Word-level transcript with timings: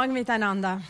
Morgen 0.00 0.14
miteinander. 0.14 0.80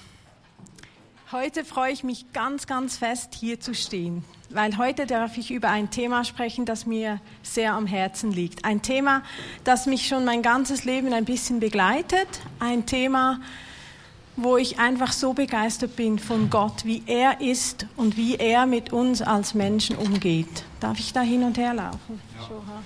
Heute 1.32 1.64
freue 1.64 1.90
ich 1.90 2.04
mich 2.04 2.32
ganz, 2.32 2.68
ganz 2.68 2.96
fest, 2.96 3.34
hier 3.34 3.58
zu 3.58 3.74
stehen, 3.74 4.22
weil 4.50 4.78
heute 4.78 5.04
darf 5.04 5.36
ich 5.36 5.50
über 5.50 5.68
ein 5.68 5.90
Thema 5.90 6.24
sprechen, 6.24 6.64
das 6.64 6.86
mir 6.86 7.20
sehr 7.42 7.72
am 7.72 7.88
Herzen 7.88 8.30
liegt. 8.30 8.64
Ein 8.64 8.82
Thema, 8.82 9.24
das 9.64 9.86
mich 9.86 10.06
schon 10.06 10.24
mein 10.24 10.42
ganzes 10.42 10.84
Leben 10.84 11.12
ein 11.12 11.24
bisschen 11.24 11.58
begleitet. 11.58 12.28
Ein 12.60 12.86
Thema, 12.86 13.40
wo 14.36 14.56
ich 14.56 14.78
einfach 14.78 15.10
so 15.10 15.32
begeistert 15.32 15.96
bin 15.96 16.20
von 16.20 16.48
Gott, 16.48 16.84
wie 16.84 17.02
er 17.06 17.40
ist 17.40 17.88
und 17.96 18.16
wie 18.16 18.36
er 18.36 18.66
mit 18.66 18.92
uns 18.92 19.22
als 19.22 19.54
Menschen 19.54 19.96
umgeht. 19.96 20.62
Darf 20.78 21.00
ich 21.00 21.12
da 21.12 21.22
hin 21.22 21.42
und 21.42 21.58
her 21.58 21.74
laufen? 21.74 22.20
Ja. 22.38 22.80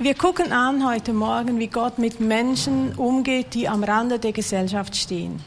Wir 0.00 0.14
gucken 0.14 0.50
an 0.50 0.84
heute 0.84 1.12
Morgen, 1.12 1.60
wie 1.60 1.68
Gott 1.68 2.00
mit 2.00 2.18
Menschen 2.18 2.96
umgeht, 2.96 3.54
die 3.54 3.68
am 3.68 3.84
Rande 3.84 4.18
der 4.18 4.32
Gesellschaft 4.32 4.96
stehen. 4.96 5.38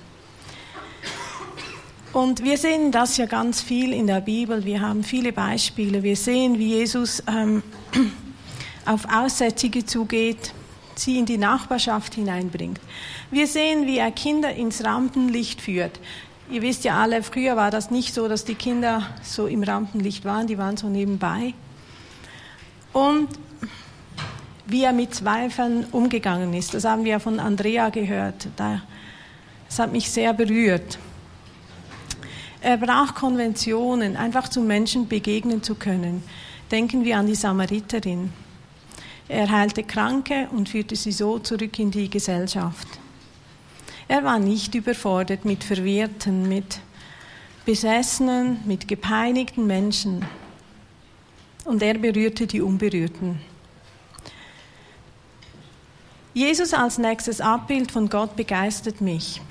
Und 2.14 2.42
wir 2.46 2.58
sehen 2.58 2.94
das 2.94 3.18
ja 3.18 3.26
ganz 3.26 3.62
viel 3.62 3.92
in 3.92 4.08
der 4.08 4.22
Bibel. 4.22 4.64
Wir 4.64 4.80
haben 4.80 5.04
viele 5.04 5.34
Beispiele. 5.34 6.02
Wir 6.02 6.16
sehen, 6.16 6.60
wie 6.60 6.76
Jesus 6.76 7.22
ähm, 7.28 7.62
auf 8.86 9.06
Aussätzige 9.14 9.86
zugeht, 9.86 10.54
sie 10.96 11.20
in 11.20 11.26
die 11.26 11.38
Nachbarschaft 11.38 12.14
hineinbringt. 12.14 12.80
Wir 13.30 13.48
sehen, 13.48 13.86
wie 13.86 13.98
er 13.98 14.12
Kinder 14.12 14.54
ins 14.54 14.82
Rampenlicht 14.82 15.60
führt. 15.60 16.00
Ihr 16.50 16.62
wisst 16.62 16.86
ja 16.86 17.02
alle, 17.02 17.22
früher 17.22 17.58
war 17.58 17.70
das 17.70 17.92
nicht 17.92 18.14
so, 18.14 18.30
dass 18.30 18.46
die 18.46 18.56
Kinder 18.56 19.10
so 19.24 19.46
im 19.46 19.64
Rampenlicht 19.64 20.24
waren, 20.24 20.48
die 20.48 20.58
waren 20.58 20.78
so 20.78 20.88
nebenbei. 20.88 21.54
Und 22.94 23.28
wie 24.68 24.84
er 24.84 24.94
mit 24.94 25.16
Zweifeln 25.16 25.86
umgegangen 25.92 26.54
ist. 26.54 26.74
Das 26.74 26.84
haben 26.84 27.06
wir 27.06 27.20
von 27.20 27.40
Andrea 27.40 27.90
gehört. 27.90 28.48
Das 28.58 29.80
hat 29.80 29.92
mich 29.92 30.12
sehr 30.12 30.34
berührt. 30.34 31.00
Er 32.62 32.78
brach 32.78 33.16
Konventionen, 33.16 34.18
einfach 34.18 34.50
zu 34.50 34.62
Menschen 34.62 35.08
begegnen 35.08 35.64
zu 35.64 35.76
können. 35.76 36.24
Denken 36.72 37.06
wir 37.06 37.18
an 37.18 37.28
die 37.28 37.36
Samariterin. 37.36 38.34
Er 39.30 39.50
heilte 39.50 39.84
Kranke 39.84 40.48
und 40.52 40.70
führte 40.70 40.96
sie 40.96 41.12
so 41.12 41.40
zurück 41.40 41.80
in 41.80 41.92
die 41.92 42.10
Gesellschaft. 42.10 42.88
Er 44.08 44.24
war 44.24 44.40
nicht 44.40 44.74
überfordert 44.76 45.46
mit 45.46 45.64
Verwirrten, 45.64 46.48
mit 46.48 46.80
Besessenen, 47.66 48.60
mit 48.66 48.88
gepeinigten 48.88 49.68
Menschen. 49.68 50.26
Und 51.66 51.84
er 51.84 51.96
berührte 51.96 52.48
die 52.48 52.62
Unberührten. 52.62 53.40
Jesus 56.38 56.72
als 56.76 57.00
nächstes 57.00 57.42
Abbild 57.42 57.92
von 57.92 58.10
Gott 58.10 58.36
begeistert 58.36 59.02
mich. 59.02 59.42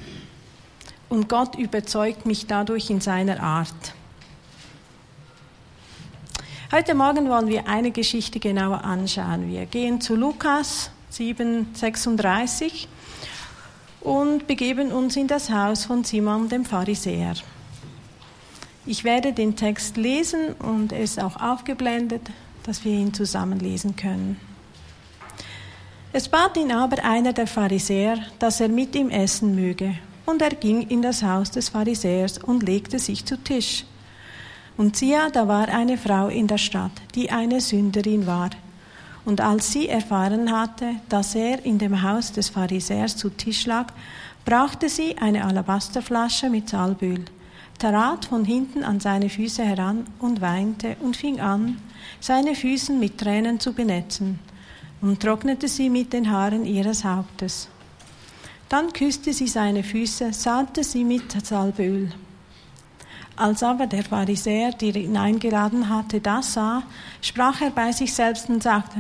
Und 1.09 1.29
Gott 1.29 1.57
überzeugt 1.57 2.27
mich 2.27 2.47
dadurch 2.47 2.91
in 2.91 3.01
seiner 3.01 3.43
Art. 3.43 3.93
Heute 6.71 6.95
Morgen 6.95 7.29
wollen 7.29 7.49
wir 7.49 7.67
eine 7.67 7.91
Geschichte 7.91 8.39
genauer 8.39 8.85
anschauen. 8.85 9.49
Wir 9.49 9.67
gehen 9.67 10.01
zu 10.01 10.15
Lukas 10.15 10.93
7,36 11.13 12.87
und 14.01 14.47
begeben 14.47 14.93
uns 14.93 15.17
in 15.17 15.27
das 15.27 15.51
Haus 15.51 15.87
von 15.87 16.05
Simon 16.05 16.49
dem 16.49 16.65
Pharisäer. 16.65 17.35
Ich 18.85 19.03
werde 19.03 19.33
den 19.33 19.57
Text 19.57 19.97
lesen 19.97 20.53
und 20.53 20.93
ist 20.93 21.21
auch 21.21 21.35
aufgeblendet, 21.35 22.31
dass 22.63 22.85
wir 22.85 22.93
ihn 22.93 23.13
zusammen 23.13 23.59
lesen 23.59 23.97
können. 23.97 24.41
Es 26.19 26.31
bat 26.31 26.57
ihn 26.57 26.73
aber 26.73 27.05
einer 27.05 27.35
der 27.35 27.47
Pharisäer, 27.47 28.17
dass 28.39 28.61
er 28.61 28.69
mit 28.69 28.97
ihm 28.97 29.11
essen 29.11 29.55
möge, 29.55 29.99
und 30.25 30.41
er 30.41 30.49
ging 30.49 30.89
in 30.89 31.03
das 31.03 31.23
Haus 31.23 31.51
des 31.51 31.69
Pharisäers 31.69 32.39
und 32.39 32.63
legte 32.63 32.99
sich 32.99 33.27
zu 33.27 33.37
Tisch. 33.37 33.85
Und 34.79 34.97
siehe, 34.97 35.31
da 35.31 35.47
war 35.47 35.69
eine 35.69 35.99
Frau 35.99 36.29
in 36.29 36.47
der 36.47 36.57
Stadt, 36.57 36.93
die 37.15 37.31
eine 37.31 37.61
Sünderin 37.61 38.27
war. 38.27 38.49
Und 39.27 39.43
als 39.43 39.71
sie 39.71 39.91
erfahren 39.91 40.51
hatte, 40.51 40.87
dass 41.11 41.35
er 41.35 41.63
in 41.67 41.77
dem 41.77 42.01
Haus 42.01 42.33
des 42.33 42.49
Pharisäers 42.49 43.19
zu 43.19 43.29
Tisch 43.29 43.67
lag, 43.67 43.93
brachte 44.47 44.89
sie 44.89 45.19
eine 45.19 45.45
Alabasterflasche 45.45 46.49
mit 46.49 46.71
Salböl, 46.71 47.27
trat 47.79 48.25
von 48.25 48.47
hinten 48.47 48.85
an 48.85 49.01
seine 49.01 49.29
Füße 49.29 49.63
heran 49.63 50.07
und 50.19 50.41
weinte 50.41 50.97
und 51.01 51.15
fing 51.15 51.41
an, 51.41 51.77
seine 52.21 52.55
Füßen 52.55 52.99
mit 52.99 53.19
Tränen 53.19 53.61
zu 53.61 53.75
benetzen 53.75 54.39
und 55.01 55.21
trocknete 55.21 55.69
sie 55.69 55.91
mit 55.91 56.13
den 56.13 56.31
Haaren 56.31 56.65
ihres 56.65 57.05
Hauptes. 57.05 57.69
Dann 58.69 58.93
küsste 58.93 59.33
sie 59.33 59.47
seine 59.47 59.85
Füße, 59.85 60.33
salbte 60.33 60.83
sie 60.83 61.05
mit 61.05 61.47
Salböl. 61.47 62.11
Als 63.37 63.63
aber 63.63 63.87
der 63.87 64.03
Pharisäer, 64.03 64.73
der 64.73 64.97
ihn 64.97 65.17
eingeladen 65.17 65.89
hatte, 65.89 66.21
das 66.21 66.55
sah, 66.55 66.83
sprach 67.21 67.61
er 67.61 67.71
bei 67.71 67.93
sich 67.93 68.13
selbst 68.13 68.49
und 68.49 68.63
sagte, 68.63 68.99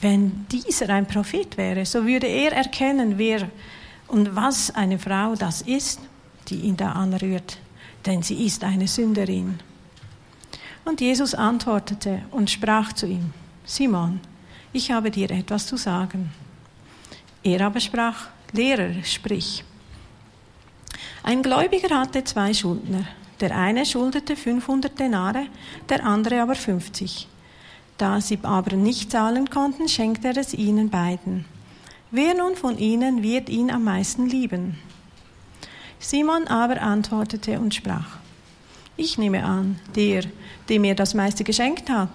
wenn 0.00 0.46
dieser 0.50 0.88
ein 0.90 1.06
Prophet 1.06 1.56
wäre, 1.56 1.86
so 1.86 2.04
würde 2.04 2.26
er 2.26 2.52
erkennen, 2.52 3.18
wer 3.18 3.48
und 4.08 4.34
was 4.34 4.74
eine 4.74 4.98
Frau 4.98 5.36
das 5.36 5.62
ist, 5.62 6.00
die 6.48 6.56
ihn 6.56 6.76
da 6.76 6.92
anrührt, 6.92 7.58
denn 8.04 8.22
sie 8.22 8.44
ist 8.44 8.64
eine 8.64 8.88
Sünderin. 8.88 9.60
Und 10.84 11.00
Jesus 11.00 11.34
antwortete 11.34 12.22
und 12.32 12.50
sprach 12.50 12.92
zu 12.92 13.06
ihm, 13.06 13.32
Simon, 13.64 14.20
ich 14.72 14.90
habe 14.90 15.10
dir 15.10 15.30
etwas 15.30 15.66
zu 15.66 15.76
sagen. 15.76 16.32
Er 17.42 17.60
aber 17.66 17.80
sprach, 17.80 18.28
Lehrer, 18.52 19.02
sprich. 19.02 19.64
Ein 21.22 21.42
Gläubiger 21.42 21.98
hatte 21.98 22.22
zwei 22.24 22.52
Schuldner. 22.52 23.06
Der 23.40 23.56
eine 23.56 23.86
schuldete 23.86 24.36
500 24.36 24.98
Denare, 24.98 25.46
der 25.88 26.04
andere 26.04 26.42
aber 26.42 26.54
50. 26.54 27.28
Da 27.98 28.20
sie 28.20 28.38
aber 28.42 28.76
nicht 28.76 29.10
zahlen 29.10 29.48
konnten, 29.48 29.88
schenkte 29.88 30.28
er 30.28 30.36
es 30.36 30.54
ihnen 30.54 30.90
beiden. 30.90 31.44
Wer 32.10 32.34
nun 32.34 32.56
von 32.56 32.78
ihnen 32.78 33.22
wird 33.22 33.48
ihn 33.48 33.70
am 33.70 33.84
meisten 33.84 34.28
lieben? 34.28 34.78
Simon 35.98 36.46
aber 36.46 36.82
antwortete 36.82 37.58
und 37.58 37.74
sprach, 37.74 38.18
ich 38.96 39.18
nehme 39.18 39.44
an, 39.44 39.78
der, 39.96 40.24
dem 40.68 40.84
er 40.84 40.94
das 40.94 41.14
meiste 41.14 41.42
geschenkt 41.42 41.88
hat. 41.88 42.10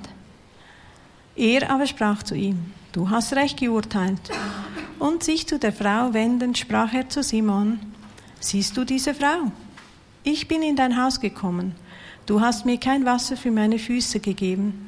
Er 1.38 1.70
aber 1.70 1.86
sprach 1.86 2.24
zu 2.24 2.34
ihm, 2.34 2.74
du 2.94 3.12
hast 3.12 3.34
recht 3.34 3.60
geurteilt. 3.60 4.20
Und 4.98 5.24
sich 5.24 5.46
zu 5.46 5.60
der 5.60 5.72
Frau 5.72 6.12
wendend, 6.14 6.58
sprach 6.58 6.92
er 6.94 7.10
zu 7.10 7.22
Simon, 7.22 7.80
siehst 8.40 8.76
du 8.76 8.84
diese 8.84 9.14
Frau? 9.14 9.52
Ich 10.24 10.48
bin 10.48 10.64
in 10.64 10.76
dein 10.76 11.00
Haus 11.00 11.20
gekommen. 11.20 11.76
Du 12.26 12.42
hast 12.42 12.66
mir 12.66 12.80
kein 12.80 13.06
Wasser 13.06 13.38
für 13.38 13.52
meine 13.52 13.78
Füße 13.78 14.20
gegeben. 14.20 14.88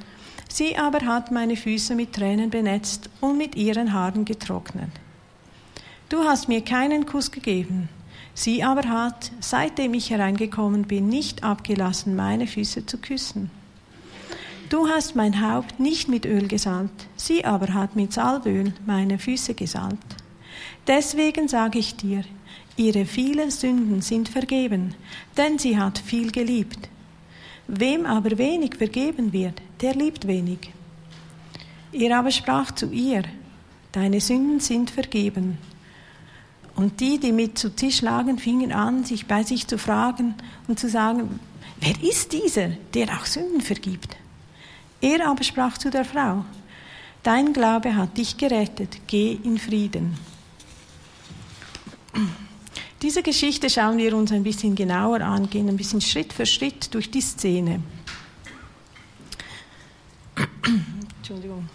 Sie 0.50 0.76
aber 0.76 1.06
hat 1.06 1.32
meine 1.32 1.56
Füße 1.56 1.94
mit 1.94 2.14
Tränen 2.14 2.50
benetzt 2.50 3.12
und 3.22 3.38
mit 3.38 3.56
ihren 3.56 3.94
Haaren 3.94 4.26
getrocknet. 4.26 4.90
Du 6.10 6.24
hast 6.24 6.48
mir 6.48 6.62
keinen 6.62 7.06
Kuss 7.06 7.30
gegeben. 7.30 7.90
Sie 8.34 8.64
aber 8.64 8.90
hat, 8.90 9.32
seitdem 9.40 9.94
ich 9.94 10.10
hereingekommen 10.10 10.84
bin, 10.84 11.10
nicht 11.10 11.44
abgelassen, 11.44 12.16
meine 12.16 12.48
Füße 12.48 12.88
zu 12.88 12.98
küssen. 12.98 13.52
Du 14.70 14.88
hast 14.88 15.16
mein 15.16 15.42
Haupt 15.42 15.80
nicht 15.80 16.10
mit 16.10 16.28
Öl 16.28 16.48
gesalbt, 16.48 17.08
sie 17.16 17.44
aber 17.44 17.74
hat 17.74 17.96
mit 17.96 18.14
Salböl 18.14 18.72
meine 18.86 19.18
Füße 19.18 19.56
gesalbt. 19.56 20.16
Deswegen 20.86 21.48
sage 21.48 21.80
ich 21.80 21.96
dir, 21.96 22.24
ihre 22.78 23.06
vielen 23.06 23.50
Sünden 23.50 24.04
sind 24.04 24.30
vergeben, 24.30 24.94
denn 25.38 25.58
sie 25.58 25.80
hat 25.80 25.98
viel 25.98 26.32
geliebt. 26.32 26.88
Wem 27.68 28.06
aber 28.06 28.38
wenig 28.38 28.76
vergeben 28.76 29.34
wird, 29.34 29.60
der 29.82 29.96
liebt 29.96 30.28
wenig. 30.28 30.72
Er 31.92 32.20
aber 32.20 32.30
sprach 32.30 32.70
zu 32.72 32.92
ihr, 32.92 33.24
deine 33.92 34.22
Sünden 34.22 34.60
sind 34.60 34.92
vergeben. 34.92 35.58
Und 36.76 37.00
die, 37.00 37.20
die 37.20 37.32
mit 37.32 37.58
zu 37.58 37.76
Tisch 37.76 38.04
lagen, 38.04 38.38
fingen 38.38 38.72
an, 38.72 39.04
sich 39.04 39.26
bei 39.26 39.42
sich 39.42 39.66
zu 39.66 39.80
fragen 39.80 40.36
und 40.68 40.80
zu 40.80 40.90
sagen, 40.90 41.40
wer 41.82 42.08
ist 42.08 42.34
dieser, 42.34 42.70
der 42.94 43.08
auch 43.20 43.26
Sünden 43.26 43.62
vergibt? 43.62 44.16
Er 45.02 45.28
aber 45.28 45.44
sprach 45.44 45.78
zu 45.78 45.90
der 45.90 46.06
Frau, 46.06 46.44
Dein 47.24 47.52
Glaube 47.52 47.96
hat 47.96 48.18
dich 48.18 48.38
gerettet, 48.38 49.02
geh 49.08 49.38
in 49.44 49.58
Frieden. 49.58 50.18
Diese 53.02 53.24
Geschichte 53.24 53.70
schauen 53.70 53.98
wir 53.98 54.16
uns 54.16 54.32
ein 54.32 54.44
bisschen 54.44 54.76
genauer 54.76 55.22
an, 55.22 55.50
gehen 55.50 55.68
ein 55.70 55.78
bisschen 55.78 56.02
Schritt 56.02 56.34
für 56.34 56.46
Schritt 56.46 56.94
durch 56.94 57.12
die 57.12 57.22
Szene. 57.22 57.82
Entschuldigung. 61.18 61.70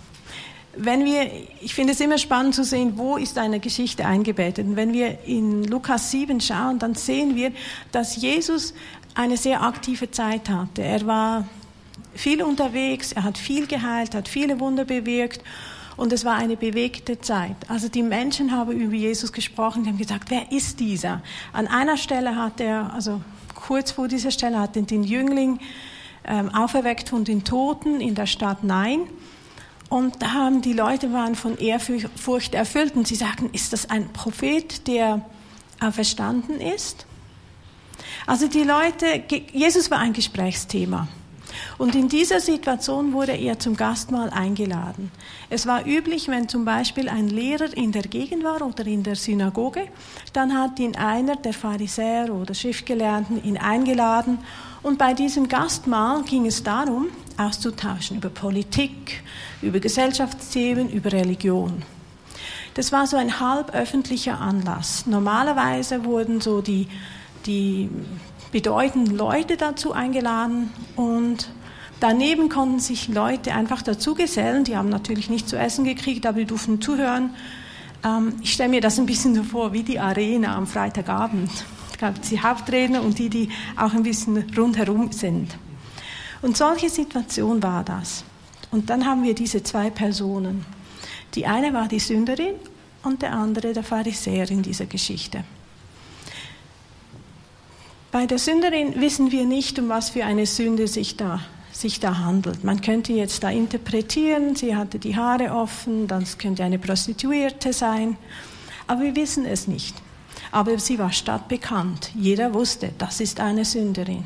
Wenn 0.76 1.04
wir, 1.04 1.30
ich 1.60 1.74
finde 1.74 1.92
es 1.92 2.00
immer 2.00 2.18
spannend 2.18 2.54
zu 2.54 2.64
sehen, 2.64 2.94
wo 2.96 3.16
ist 3.16 3.38
eine 3.38 3.60
Geschichte 3.60 4.04
eingebettet. 4.04 4.66
Und 4.66 4.76
wenn 4.76 4.92
wir 4.92 5.24
in 5.24 5.64
Lukas 5.64 6.10
7 6.10 6.40
schauen, 6.40 6.78
dann 6.78 6.94
sehen 6.94 7.36
wir, 7.36 7.52
dass 7.92 8.16
Jesus 8.16 8.74
eine 9.14 9.36
sehr 9.36 9.62
aktive 9.62 10.10
Zeit 10.10 10.48
hatte. 10.48 10.82
Er 10.82 11.06
war 11.06 11.46
viel 12.14 12.42
unterwegs, 12.42 13.12
er 13.12 13.24
hat 13.24 13.38
viel 13.38 13.66
geheilt, 13.66 14.14
hat 14.14 14.28
viele 14.28 14.60
Wunder 14.60 14.84
bewirkt 14.84 15.42
Und 15.96 16.12
es 16.12 16.24
war 16.24 16.34
eine 16.34 16.56
bewegte 16.56 17.20
Zeit. 17.20 17.56
Also 17.68 17.88
die 17.88 18.02
Menschen 18.02 18.50
haben 18.50 18.72
über 18.72 18.94
Jesus 18.94 19.32
gesprochen, 19.32 19.84
die 19.84 19.90
haben 19.90 19.98
gesagt, 19.98 20.30
wer 20.30 20.50
ist 20.50 20.80
dieser? 20.80 21.22
An 21.52 21.68
einer 21.68 21.96
Stelle 21.96 22.36
hat 22.36 22.60
er, 22.60 22.92
also 22.92 23.20
kurz 23.54 23.92
vor 23.92 24.08
dieser 24.08 24.30
Stelle, 24.30 24.58
hat 24.58 24.76
er 24.76 24.82
den 24.82 25.04
Jüngling 25.04 25.60
ähm, 26.26 26.52
auferweckt 26.54 27.10
von 27.10 27.24
den 27.24 27.44
Toten 27.44 28.00
in 28.00 28.14
der 28.14 28.26
Stadt 28.26 28.64
Nein. 28.64 29.00
Und 29.88 30.20
da 30.20 30.32
haben 30.32 30.62
die 30.62 30.72
Leute 30.72 31.12
waren 31.12 31.34
von 31.36 31.56
Ehrfurcht 31.58 32.54
erfüllt 32.54 32.96
und 32.96 33.06
sie 33.06 33.14
sagten, 33.14 33.50
ist 33.52 33.72
das 33.72 33.88
ein 33.90 34.12
Prophet, 34.12 34.88
der 34.88 35.24
auferstanden 35.80 36.60
ist? 36.60 37.06
Also 38.26 38.48
die 38.48 38.64
Leute, 38.64 39.22
Jesus 39.52 39.90
war 39.90 39.98
ein 39.98 40.12
Gesprächsthema. 40.12 41.06
Und 41.78 41.94
in 41.94 42.08
dieser 42.08 42.40
Situation 42.40 43.12
wurde 43.12 43.32
er 43.32 43.58
zum 43.58 43.76
Gastmahl 43.76 44.30
eingeladen. 44.30 45.10
Es 45.50 45.66
war 45.66 45.86
üblich, 45.86 46.28
wenn 46.28 46.48
zum 46.48 46.64
Beispiel 46.64 47.08
ein 47.08 47.28
Lehrer 47.28 47.76
in 47.76 47.92
der 47.92 48.02
Gegend 48.02 48.44
war 48.44 48.62
oder 48.62 48.86
in 48.86 49.02
der 49.02 49.16
Synagoge, 49.16 49.88
dann 50.32 50.58
hat 50.58 50.78
ihn 50.78 50.96
einer 50.96 51.36
der 51.36 51.52
Pharisäer 51.52 52.34
oder 52.34 52.54
Schriftgelehrten 52.54 53.42
ihn 53.44 53.56
eingeladen. 53.56 54.38
Und 54.82 54.98
bei 54.98 55.14
diesem 55.14 55.48
Gastmahl 55.48 56.22
ging 56.24 56.46
es 56.46 56.62
darum, 56.62 57.08
auszutauschen 57.36 58.18
über 58.18 58.28
Politik, 58.28 59.22
über 59.62 59.80
Gesellschaftsthemen, 59.80 60.90
über 60.90 61.12
Religion. 61.12 61.82
Das 62.74 62.90
war 62.90 63.06
so 63.06 63.16
ein 63.16 63.40
halb 63.40 63.74
öffentlicher 63.74 64.40
Anlass. 64.40 65.06
Normalerweise 65.06 66.04
wurden 66.04 66.40
so 66.40 66.60
die, 66.60 66.88
die 67.46 67.88
bedeutenden 68.54 69.16
Leute 69.16 69.56
dazu 69.56 69.92
eingeladen 69.92 70.72
und 70.94 71.50
daneben 71.98 72.48
konnten 72.48 72.78
sich 72.78 73.08
Leute 73.08 73.52
einfach 73.52 73.82
dazu 73.82 74.14
gesellen. 74.14 74.62
Die 74.62 74.76
haben 74.76 74.88
natürlich 74.88 75.28
nicht 75.28 75.48
zu 75.48 75.58
essen 75.58 75.84
gekriegt, 75.84 76.24
aber 76.24 76.38
die 76.38 76.44
durften 76.44 76.80
zuhören. 76.80 77.34
Ähm, 78.04 78.34
ich 78.42 78.52
stelle 78.52 78.68
mir 78.68 78.80
das 78.80 79.00
ein 79.00 79.06
bisschen 79.06 79.34
so 79.34 79.42
vor 79.42 79.72
wie 79.72 79.82
die 79.82 79.98
Arena 79.98 80.56
am 80.56 80.68
Freitagabend. 80.68 81.50
Ich 81.90 81.98
glaube, 81.98 82.20
die 82.30 82.40
Hauptredner 82.40 83.02
und 83.02 83.18
die, 83.18 83.28
die 83.28 83.48
auch 83.76 83.92
ein 83.92 84.04
bisschen 84.04 84.44
rundherum 84.56 85.10
sind. 85.10 85.56
Und 86.40 86.56
solche 86.56 86.90
Situation 86.90 87.60
war 87.60 87.82
das. 87.82 88.22
Und 88.70 88.88
dann 88.88 89.04
haben 89.04 89.24
wir 89.24 89.34
diese 89.34 89.64
zwei 89.64 89.90
Personen. 89.90 90.64
Die 91.34 91.46
eine 91.46 91.72
war 91.74 91.88
die 91.88 91.98
Sünderin 91.98 92.54
und 93.02 93.20
der 93.22 93.32
andere 93.32 93.72
der 93.72 93.82
Pharisäer 93.82 94.48
in 94.48 94.62
dieser 94.62 94.86
Geschichte. 94.86 95.42
Bei 98.14 98.26
der 98.26 98.38
Sünderin 98.38 99.00
wissen 99.00 99.32
wir 99.32 99.44
nicht, 99.44 99.76
um 99.80 99.88
was 99.88 100.10
für 100.10 100.24
eine 100.24 100.46
Sünde 100.46 100.86
sich 100.86 101.16
da, 101.16 101.40
sich 101.72 101.98
da 101.98 102.18
handelt. 102.18 102.62
Man 102.62 102.80
könnte 102.80 103.12
jetzt 103.12 103.42
da 103.42 103.50
interpretieren, 103.50 104.54
sie 104.54 104.76
hatte 104.76 105.00
die 105.00 105.16
Haare 105.16 105.50
offen, 105.50 106.06
das 106.06 106.38
könnte 106.38 106.62
eine 106.62 106.78
Prostituierte 106.78 107.72
sein, 107.72 108.16
aber 108.86 109.00
wir 109.00 109.16
wissen 109.16 109.44
es 109.46 109.66
nicht. 109.66 109.96
Aber 110.52 110.78
sie 110.78 110.96
war 111.00 111.10
stadtbekannt. 111.10 112.12
Jeder 112.14 112.54
wusste, 112.54 112.92
das 112.98 113.18
ist 113.18 113.40
eine 113.40 113.64
Sünderin. 113.64 114.22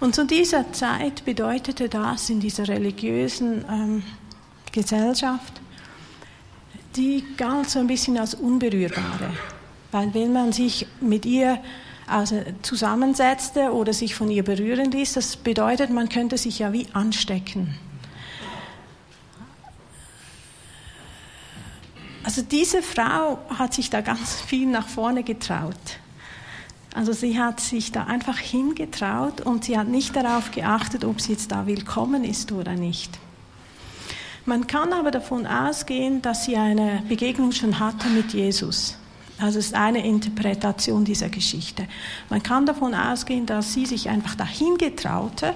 Und 0.00 0.14
zu 0.14 0.26
dieser 0.26 0.70
Zeit 0.74 1.24
bedeutete 1.24 1.88
das 1.88 2.28
in 2.28 2.40
dieser 2.40 2.68
religiösen 2.68 3.64
ähm, 3.66 4.02
Gesellschaft, 4.72 5.54
die 6.96 7.24
galt 7.38 7.70
so 7.70 7.78
ein 7.78 7.86
bisschen 7.86 8.18
als 8.18 8.34
Unberührbare. 8.34 9.32
Weil 9.90 10.12
wenn 10.12 10.34
man 10.34 10.52
sich 10.52 10.86
mit 11.00 11.24
ihr 11.24 11.60
also 12.06 12.42
zusammensetzte 12.62 13.72
oder 13.72 13.92
sich 13.92 14.14
von 14.14 14.30
ihr 14.30 14.42
berühren 14.42 14.90
ließ. 14.90 15.14
Das 15.14 15.36
bedeutet, 15.36 15.90
man 15.90 16.08
könnte 16.08 16.38
sich 16.38 16.58
ja 16.58 16.72
wie 16.72 16.86
anstecken. 16.92 17.74
Also 22.24 22.40
diese 22.40 22.82
Frau 22.82 23.38
hat 23.50 23.74
sich 23.74 23.90
da 23.90 24.00
ganz 24.00 24.40
viel 24.40 24.66
nach 24.66 24.88
vorne 24.88 25.22
getraut. 25.22 25.74
Also 26.94 27.12
sie 27.12 27.38
hat 27.38 27.60
sich 27.60 27.92
da 27.92 28.04
einfach 28.04 28.38
hingetraut 28.38 29.40
und 29.40 29.64
sie 29.64 29.76
hat 29.76 29.88
nicht 29.88 30.16
darauf 30.16 30.50
geachtet, 30.52 31.04
ob 31.04 31.20
sie 31.20 31.32
jetzt 31.32 31.52
da 31.52 31.66
willkommen 31.66 32.24
ist 32.24 32.52
oder 32.52 32.74
nicht. 32.74 33.18
Man 34.46 34.66
kann 34.66 34.92
aber 34.92 35.10
davon 35.10 35.46
ausgehen, 35.46 36.22
dass 36.22 36.44
sie 36.44 36.56
eine 36.56 37.02
Begegnung 37.08 37.52
schon 37.52 37.78
hatte 37.78 38.08
mit 38.08 38.32
Jesus. 38.32 38.96
Es 39.40 39.56
ist 39.56 39.74
eine 39.74 40.06
Interpretation 40.06 41.04
dieser 41.04 41.28
Geschichte. 41.28 41.86
Man 42.30 42.42
kann 42.42 42.66
davon 42.66 42.94
ausgehen, 42.94 43.46
dass 43.46 43.72
sie 43.72 43.84
sich 43.84 44.08
einfach 44.08 44.36
dahin 44.36 44.78
getraute 44.78 45.54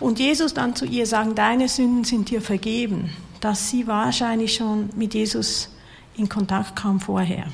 und 0.00 0.18
Jesus 0.18 0.54
dann 0.54 0.74
zu 0.74 0.84
ihr 0.84 1.06
sagen, 1.06 1.34
deine 1.34 1.68
Sünden 1.68 2.04
sind 2.04 2.30
dir 2.30 2.42
vergeben, 2.42 3.10
dass 3.40 3.70
sie 3.70 3.86
wahrscheinlich 3.86 4.54
schon 4.54 4.90
mit 4.96 5.14
Jesus 5.14 5.70
in 6.16 6.28
Kontakt 6.28 6.74
kam 6.76 7.00
vorher. 7.00 7.46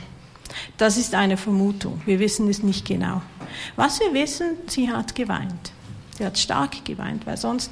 Das 0.76 0.96
ist 0.96 1.14
eine 1.14 1.36
Vermutung. 1.36 2.00
Wir 2.06 2.18
wissen 2.18 2.48
es 2.48 2.62
nicht 2.62 2.86
genau. 2.86 3.22
Was 3.76 4.00
wir 4.00 4.12
wissen, 4.14 4.56
sie 4.66 4.90
hat 4.90 5.14
geweint. 5.14 5.72
Sie 6.16 6.24
hat 6.24 6.38
stark 6.38 6.84
geweint, 6.84 7.26
weil 7.26 7.36
sonst 7.36 7.70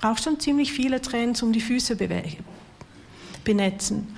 braucht 0.00 0.22
schon 0.22 0.40
ziemlich 0.40 0.72
viele 0.72 1.00
Tränen, 1.00 1.36
um 1.42 1.52
die 1.52 1.60
Füße 1.60 1.96
benetzen. 3.44 4.16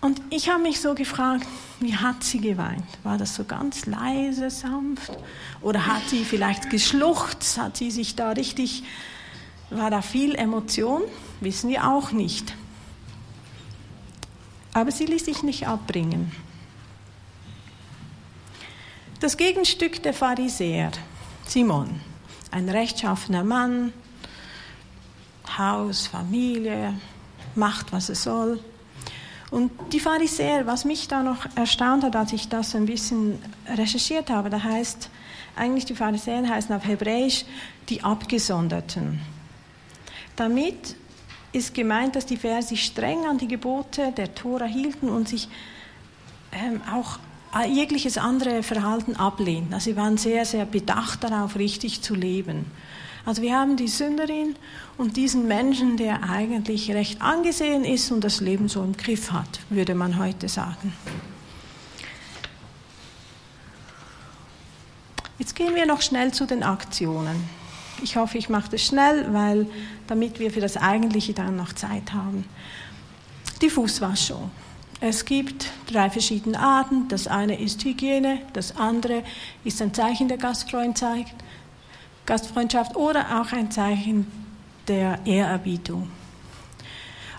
Und 0.00 0.22
ich 0.30 0.48
habe 0.48 0.62
mich 0.62 0.80
so 0.80 0.94
gefragt, 0.94 1.46
wie 1.78 1.94
hat 1.94 2.24
sie 2.24 2.40
geweint? 2.40 2.86
War 3.02 3.18
das 3.18 3.34
so 3.34 3.44
ganz 3.44 3.84
leise, 3.86 4.48
sanft? 4.48 5.12
Oder 5.60 5.86
hat 5.86 6.08
sie 6.08 6.24
vielleicht 6.24 6.70
geschluchzt? 6.70 7.58
Hat 7.58 7.76
sie 7.76 7.90
sich 7.90 8.16
da 8.16 8.30
richtig, 8.30 8.82
war 9.68 9.90
da 9.90 10.00
viel 10.00 10.34
Emotion? 10.34 11.02
Wissen 11.40 11.68
wir 11.68 11.86
auch 11.86 12.12
nicht. 12.12 12.54
Aber 14.72 14.90
sie 14.90 15.04
ließ 15.04 15.24
sich 15.24 15.42
nicht 15.42 15.66
abbringen. 15.66 16.32
Das 19.20 19.36
Gegenstück 19.36 20.02
der 20.02 20.14
Pharisäer, 20.14 20.92
Simon, 21.46 22.00
ein 22.50 22.70
rechtschaffener 22.70 23.44
Mann, 23.44 23.92
Haus, 25.58 26.06
Familie, 26.06 26.94
macht, 27.54 27.92
was 27.92 28.08
er 28.08 28.14
soll. 28.14 28.60
Und 29.50 29.72
die 29.92 30.00
Pharisäer, 30.00 30.66
was 30.66 30.84
mich 30.84 31.08
da 31.08 31.22
noch 31.22 31.44
erstaunt 31.56 32.04
hat, 32.04 32.14
als 32.14 32.32
ich 32.32 32.48
das 32.48 32.74
ein 32.74 32.86
bisschen 32.86 33.38
recherchiert 33.66 34.30
habe, 34.30 34.48
da 34.48 34.62
heißt, 34.62 35.10
eigentlich 35.56 35.84
die 35.84 35.96
Pharisäer 35.96 36.48
heißen 36.48 36.74
auf 36.74 36.86
Hebräisch 36.86 37.44
die 37.88 38.02
Abgesonderten. 38.04 39.20
Damit 40.36 40.94
ist 41.52 41.74
gemeint, 41.74 42.14
dass 42.14 42.26
die 42.26 42.36
Pharisäer 42.36 42.62
sich 42.62 42.84
streng 42.84 43.26
an 43.26 43.38
die 43.38 43.48
Gebote 43.48 44.12
der 44.12 44.34
Tora 44.34 44.66
hielten 44.66 45.08
und 45.08 45.28
sich 45.28 45.48
ähm, 46.52 46.80
auch 46.92 47.18
jegliches 47.66 48.16
andere 48.16 48.62
Verhalten 48.62 49.16
ablehnten. 49.16 49.74
Also 49.74 49.90
sie 49.90 49.96
waren 49.96 50.16
sehr, 50.16 50.44
sehr 50.44 50.64
bedacht 50.64 51.24
darauf, 51.24 51.56
richtig 51.56 52.02
zu 52.02 52.14
leben. 52.14 52.66
Also 53.30 53.42
wir 53.42 53.56
haben 53.56 53.76
die 53.76 53.86
Sünderin 53.86 54.56
und 54.98 55.16
diesen 55.16 55.46
Menschen, 55.46 55.96
der 55.96 56.28
eigentlich 56.28 56.90
recht 56.90 57.22
angesehen 57.22 57.84
ist 57.84 58.10
und 58.10 58.24
das 58.24 58.40
Leben 58.40 58.68
so 58.68 58.82
im 58.82 58.96
Griff 58.96 59.30
hat, 59.30 59.60
würde 59.68 59.94
man 59.94 60.18
heute 60.18 60.48
sagen. 60.48 60.92
Jetzt 65.38 65.54
gehen 65.54 65.76
wir 65.76 65.86
noch 65.86 66.02
schnell 66.02 66.32
zu 66.32 66.44
den 66.44 66.64
Aktionen. 66.64 67.44
Ich 68.02 68.16
hoffe, 68.16 68.36
ich 68.36 68.48
mache 68.48 68.72
das 68.72 68.82
schnell, 68.82 69.32
weil 69.32 69.68
damit 70.08 70.40
wir 70.40 70.50
für 70.50 70.60
das 70.60 70.76
Eigentliche 70.76 71.32
dann 71.32 71.54
noch 71.54 71.72
Zeit 71.72 72.12
haben. 72.12 72.44
Die 73.62 73.70
Fußwaschung. 73.70 74.50
Es 75.00 75.24
gibt 75.24 75.66
drei 75.86 76.10
verschiedene 76.10 76.58
Arten. 76.58 77.06
Das 77.06 77.28
eine 77.28 77.60
ist 77.60 77.84
Hygiene, 77.84 78.40
das 78.54 78.76
andere 78.76 79.22
ist 79.62 79.80
ein 79.80 79.94
Zeichen 79.94 80.26
der 80.26 80.38
Gastfreundschaft 80.38 81.36
Gastfreundschaft 82.26 82.96
oder 82.96 83.40
auch 83.40 83.52
ein 83.52 83.70
Zeichen 83.70 84.26
der 84.88 85.18
Ehrerbietung. 85.24 86.08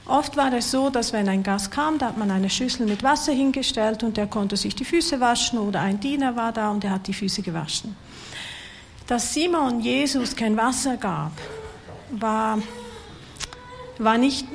Oft 0.06 0.36
war 0.36 0.52
es 0.54 0.72
so, 0.72 0.90
dass 0.90 1.14
wenn 1.14 1.30
ein 1.30 1.44
Gast 1.44 1.72
kam, 1.72 1.98
da 1.98 2.08
hat 2.08 2.18
man 2.18 2.32
eine 2.32 2.50
Schüssel 2.50 2.86
mit 2.86 3.04
Wasser 3.04 3.32
hingestellt 3.34 4.04
und 4.04 4.18
der 4.18 4.28
konnte 4.28 4.58
sich 4.58 4.76
die 4.76 4.84
Füße 4.84 5.20
waschen 5.20 5.60
oder 5.60 5.80
ein 5.82 6.00
Diener 6.00 6.36
war 6.36 6.52
da 6.52 6.72
und 6.72 6.84
er 6.84 6.92
hat 6.92 7.08
die 7.08 7.14
Füße 7.14 7.42
gewaschen. 7.42 7.96
Dass 9.08 9.34
Simon 9.34 9.80
Jesus 9.82 10.36
kein 10.36 10.58
Wasser 10.58 10.98
gab, 10.98 11.32
war 12.12 12.58
war 13.98 14.18
nicht, 14.18 14.48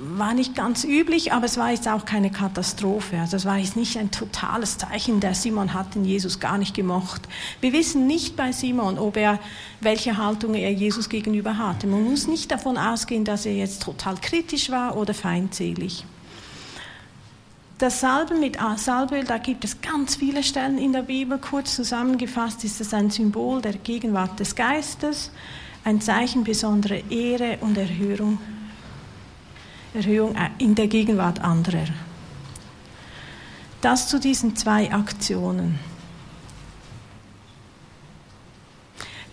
war 0.00 0.34
nicht 0.34 0.54
ganz 0.54 0.84
üblich, 0.84 1.32
aber 1.32 1.46
es 1.46 1.56
war 1.56 1.70
jetzt 1.70 1.88
auch 1.88 2.04
keine 2.04 2.30
Katastrophe. 2.30 3.18
Also 3.18 3.36
es 3.36 3.44
war 3.44 3.58
jetzt 3.58 3.76
nicht 3.76 3.96
ein 3.98 4.10
totales 4.10 4.78
Zeichen, 4.78 5.20
der 5.20 5.34
Simon 5.34 5.74
hat 5.74 5.94
den 5.94 6.04
Jesus 6.04 6.40
gar 6.40 6.58
nicht 6.58 6.74
gemocht. 6.74 7.22
Wir 7.60 7.72
wissen 7.72 8.06
nicht 8.06 8.36
bei 8.36 8.52
Simon, 8.52 8.98
ob 8.98 9.16
er, 9.16 9.38
welche 9.80 10.16
Haltung 10.16 10.54
er 10.54 10.72
Jesus 10.72 11.08
gegenüber 11.08 11.58
hatte. 11.58 11.86
Man 11.86 12.04
muss 12.04 12.26
nicht 12.26 12.50
davon 12.50 12.78
ausgehen, 12.78 13.24
dass 13.24 13.46
er 13.46 13.54
jetzt 13.54 13.82
total 13.82 14.16
kritisch 14.16 14.70
war 14.70 14.96
oder 14.96 15.14
feindselig. 15.14 16.04
Das 17.78 17.98
Salben 17.98 18.38
mit 18.38 18.58
Salböl, 18.76 19.24
da 19.24 19.38
gibt 19.38 19.64
es 19.64 19.80
ganz 19.80 20.14
viele 20.14 20.44
Stellen 20.44 20.78
in 20.78 20.92
der 20.92 21.02
Bibel. 21.02 21.38
Kurz 21.38 21.74
zusammengefasst 21.74 22.62
ist 22.62 22.80
es 22.80 22.94
ein 22.94 23.10
Symbol 23.10 23.60
der 23.60 23.72
Gegenwart 23.72 24.38
des 24.38 24.54
Geistes, 24.54 25.32
ein 25.82 26.00
Zeichen 26.00 26.44
besonderer 26.44 27.10
Ehre 27.10 27.58
und 27.60 27.76
Erhörung 27.76 28.38
Erhöhung 29.94 30.36
in 30.58 30.74
der 30.74 30.88
Gegenwart 30.88 31.40
anderer. 31.40 31.86
Das 33.80 34.08
zu 34.08 34.18
diesen 34.18 34.56
zwei 34.56 34.92
Aktionen. 34.92 35.78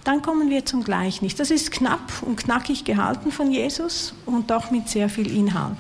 Dann 0.04 0.22
kommen 0.22 0.50
wir 0.50 0.66
zum 0.66 0.84
Gleichnis. 0.84 1.36
Das 1.36 1.52
ist 1.52 1.72
knapp 1.72 2.24
und 2.24 2.38
knackig 2.38 2.84
gehalten 2.84 3.32
von 3.32 3.52
Jesus 3.52 4.14
und 4.26 4.50
doch 4.50 4.72
mit 4.72 4.90
sehr 4.90 5.10
viel 5.10 5.32
Inhalt. 5.32 5.78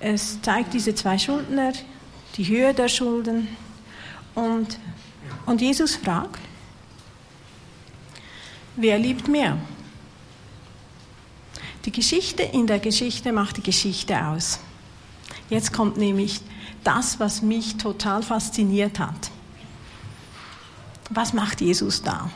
Es 0.00 0.40
zeigt 0.42 0.74
diese 0.74 0.94
zwei 0.94 1.16
Schuldner, 1.16 1.72
die 2.36 2.46
Höhe 2.48 2.74
der 2.74 2.88
Schulden 2.88 3.48
und, 4.34 4.78
und 5.46 5.60
Jesus 5.60 5.94
fragt, 5.94 6.40
wer 8.76 8.98
liebt 8.98 9.28
mehr? 9.28 9.56
Die 11.84 11.92
Geschichte 11.92 12.42
in 12.42 12.66
der 12.66 12.78
Geschichte 12.78 13.32
macht 13.32 13.58
die 13.58 13.62
Geschichte 13.62 14.26
aus. 14.26 14.58
Jetzt 15.50 15.72
kommt 15.72 15.98
nämlich 15.98 16.40
das, 16.82 17.20
was 17.20 17.42
mich 17.42 17.76
total 17.76 18.22
fasziniert 18.22 18.98
hat. 18.98 19.30
Was 21.10 21.34
macht 21.34 21.60
Jesus 21.60 22.02
da? 22.02 22.30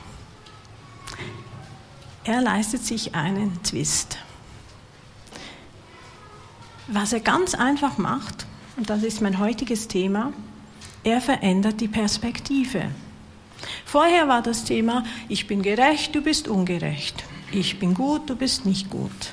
Er 2.25 2.43
leistet 2.43 2.85
sich 2.85 3.15
einen 3.15 3.59
Zwist. 3.65 4.19
Was 6.87 7.15
er 7.15 7.21
ganz 7.21 7.55
einfach 7.55 7.97
macht, 7.97 8.47
und 8.77 8.91
das 8.91 9.03
ist 9.03 9.23
mein 9.23 9.39
heutiges 9.39 9.89
Thema, 9.89 10.33
er 11.05 11.23
verändert 11.23 11.81
die 11.81 11.89
Perspektive. 11.89 12.91
Vorher 13.87 14.29
war 14.29 14.43
das 14.43 14.65
Thema, 14.65 15.05
ich 15.29 15.47
bin 15.47 15.63
gerecht, 15.63 16.15
du 16.15 16.21
bist 16.21 16.49
ungerecht. 16.49 17.25
Ich 17.51 17.79
bin 17.79 17.95
gut, 17.95 18.29
du 18.29 18.37
bist 18.37 18.67
nicht 18.67 18.91
gut. 18.91 19.33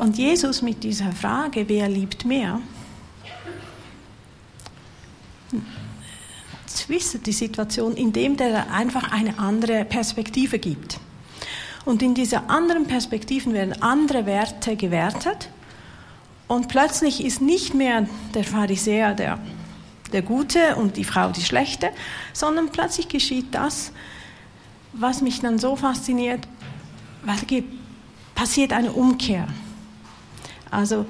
Und 0.00 0.16
Jesus 0.16 0.62
mit 0.62 0.82
dieser 0.82 1.12
Frage, 1.12 1.68
wer 1.68 1.86
liebt 1.86 2.24
mehr, 2.24 2.62
zwistet 6.64 7.26
die 7.26 7.32
Situation, 7.32 7.94
indem 7.98 8.38
er 8.38 8.72
einfach 8.72 9.12
eine 9.12 9.38
andere 9.38 9.84
Perspektive 9.84 10.58
gibt. 10.58 10.98
Und 11.84 12.00
in 12.00 12.14
dieser 12.14 12.48
anderen 12.48 12.86
Perspektiven 12.86 13.52
werden 13.52 13.82
andere 13.82 14.24
Werte 14.24 14.74
gewertet. 14.74 15.50
Und 16.48 16.68
plötzlich 16.68 17.22
ist 17.22 17.42
nicht 17.42 17.74
mehr 17.74 18.08
der 18.32 18.44
Pharisäer 18.44 19.12
der, 19.12 19.38
der 20.14 20.22
Gute 20.22 20.76
und 20.76 20.96
die 20.96 21.04
Frau 21.04 21.28
die 21.28 21.44
Schlechte, 21.44 21.90
sondern 22.32 22.70
plötzlich 22.70 23.08
geschieht 23.08 23.54
das, 23.54 23.92
was 24.94 25.20
mich 25.20 25.40
dann 25.40 25.58
so 25.58 25.76
fasziniert, 25.76 26.48
weil 27.22 27.64
passiert 28.34 28.72
eine 28.72 28.92
Umkehr. 28.92 29.46
Also 30.70 31.06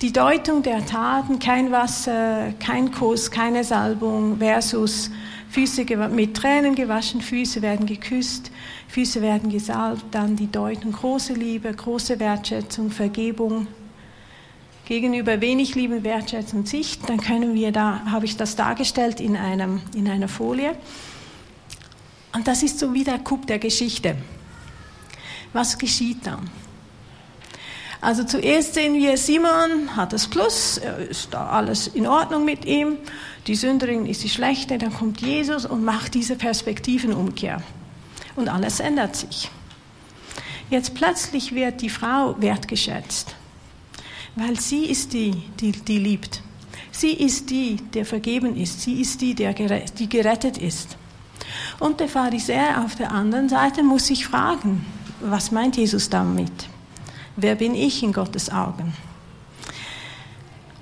die 0.00 0.12
Deutung 0.12 0.62
der 0.62 0.84
Taten, 0.84 1.38
kein 1.38 1.70
Wasser, 1.70 2.52
kein 2.58 2.90
Kuss, 2.90 3.30
keine 3.30 3.64
Salbung 3.64 4.38
versus 4.38 5.10
Füße 5.50 5.84
mit 6.08 6.36
Tränen 6.36 6.74
gewaschen, 6.74 7.20
Füße 7.20 7.60
werden 7.62 7.86
geküsst, 7.86 8.50
Füße 8.88 9.20
werden 9.20 9.50
gesalbt, 9.50 10.06
dann 10.10 10.34
die 10.34 10.50
Deutung 10.50 10.92
große 10.92 11.34
Liebe, 11.34 11.72
große 11.72 12.18
Wertschätzung, 12.18 12.90
Vergebung. 12.90 13.66
Gegenüber 14.86 15.40
wenig 15.40 15.74
Liebe, 15.74 16.02
Wertschätzung, 16.02 16.66
Sicht, 16.66 17.08
dann 17.08 17.20
können 17.20 17.54
wir 17.54 17.70
da, 17.70 18.00
habe 18.06 18.24
ich 18.24 18.36
das 18.36 18.56
dargestellt 18.56 19.20
in, 19.20 19.36
einem, 19.36 19.80
in 19.94 20.08
einer 20.08 20.26
Folie. 20.26 20.74
Und 22.34 22.48
das 22.48 22.62
ist 22.62 22.78
so 22.78 22.92
wie 22.92 23.04
der 23.04 23.18
Coup 23.18 23.46
der 23.46 23.58
Geschichte. 23.58 24.16
Was 25.52 25.78
geschieht 25.78 26.26
dann? 26.26 26.50
Also 28.02 28.24
zuerst 28.24 28.74
sehen 28.74 28.94
wir, 28.94 29.16
Simon 29.16 29.94
hat 29.94 30.12
das 30.12 30.26
Plus, 30.26 30.80
ist 31.08 31.32
da 31.32 31.50
alles 31.50 31.86
in 31.86 32.08
Ordnung 32.08 32.44
mit 32.44 32.64
ihm, 32.64 32.96
die 33.46 33.54
Sünderin 33.54 34.06
ist 34.06 34.24
die 34.24 34.28
Schlechte, 34.28 34.76
dann 34.76 34.92
kommt 34.92 35.20
Jesus 35.20 35.64
und 35.64 35.84
macht 35.84 36.14
diese 36.14 36.34
Perspektivenumkehr. 36.34 37.62
Und 38.34 38.48
alles 38.48 38.80
ändert 38.80 39.14
sich. 39.14 39.50
Jetzt 40.68 40.94
plötzlich 40.94 41.54
wird 41.54 41.80
die 41.80 41.90
Frau 41.90 42.34
wertgeschätzt, 42.40 43.36
weil 44.34 44.58
sie 44.58 44.86
ist 44.86 45.12
die, 45.12 45.40
die, 45.60 45.70
die 45.70 45.98
liebt. 45.98 46.42
Sie 46.90 47.12
ist 47.12 47.50
die, 47.50 47.76
der 47.76 48.04
vergeben 48.04 48.56
ist. 48.56 48.80
Sie 48.80 49.00
ist 49.00 49.20
die, 49.20 49.36
der, 49.36 49.52
die 49.54 50.08
gerettet 50.08 50.58
ist. 50.58 50.96
Und 51.78 52.00
der 52.00 52.08
Pharisäer 52.08 52.82
auf 52.84 52.96
der 52.96 53.12
anderen 53.12 53.48
Seite 53.48 53.84
muss 53.84 54.08
sich 54.08 54.26
fragen, 54.26 54.84
was 55.20 55.52
meint 55.52 55.76
Jesus 55.76 56.10
damit? 56.10 56.71
Wer 57.36 57.54
bin 57.54 57.74
ich 57.74 58.02
in 58.02 58.12
Gottes 58.12 58.50
Augen? 58.50 58.92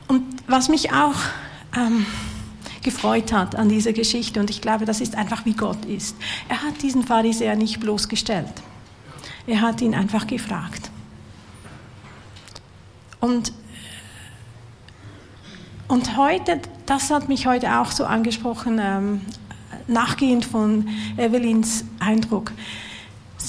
Und 0.09 0.25
was 0.49 0.69
mich 0.69 0.93
auch 0.93 1.15
ähm, 1.77 2.05
gefreut 2.83 3.33
hat 3.33 3.55
an 3.55 3.69
dieser 3.69 3.93
Geschichte, 3.93 4.41
und 4.41 4.51
ich 4.51 4.61
glaube, 4.61 4.85
das 4.85 5.01
ist 5.01 5.15
einfach 5.15 5.45
wie 5.45 5.53
Gott 5.53 5.85
ist, 5.85 6.17
er 6.49 6.63
hat 6.63 6.83
diesen 6.83 7.05
Pharisäer 7.05 7.55
nicht 7.55 7.79
bloßgestellt. 7.79 8.53
Er 9.47 9.61
hat 9.61 9.81
ihn 9.81 9.95
einfach 9.95 10.27
gefragt. 10.27 10.91
Und, 13.21 13.53
und 15.87 16.17
heute, 16.17 16.61
das 16.87 17.11
hat 17.11 17.29
mich 17.29 17.47
heute 17.47 17.79
auch 17.79 17.93
so 17.93 18.05
angesprochen, 18.05 18.81
ähm, 18.83 19.21
nachgehend 19.87 20.45
von 20.45 20.89
Evelyns 21.17 21.85
Eindruck. 22.01 22.53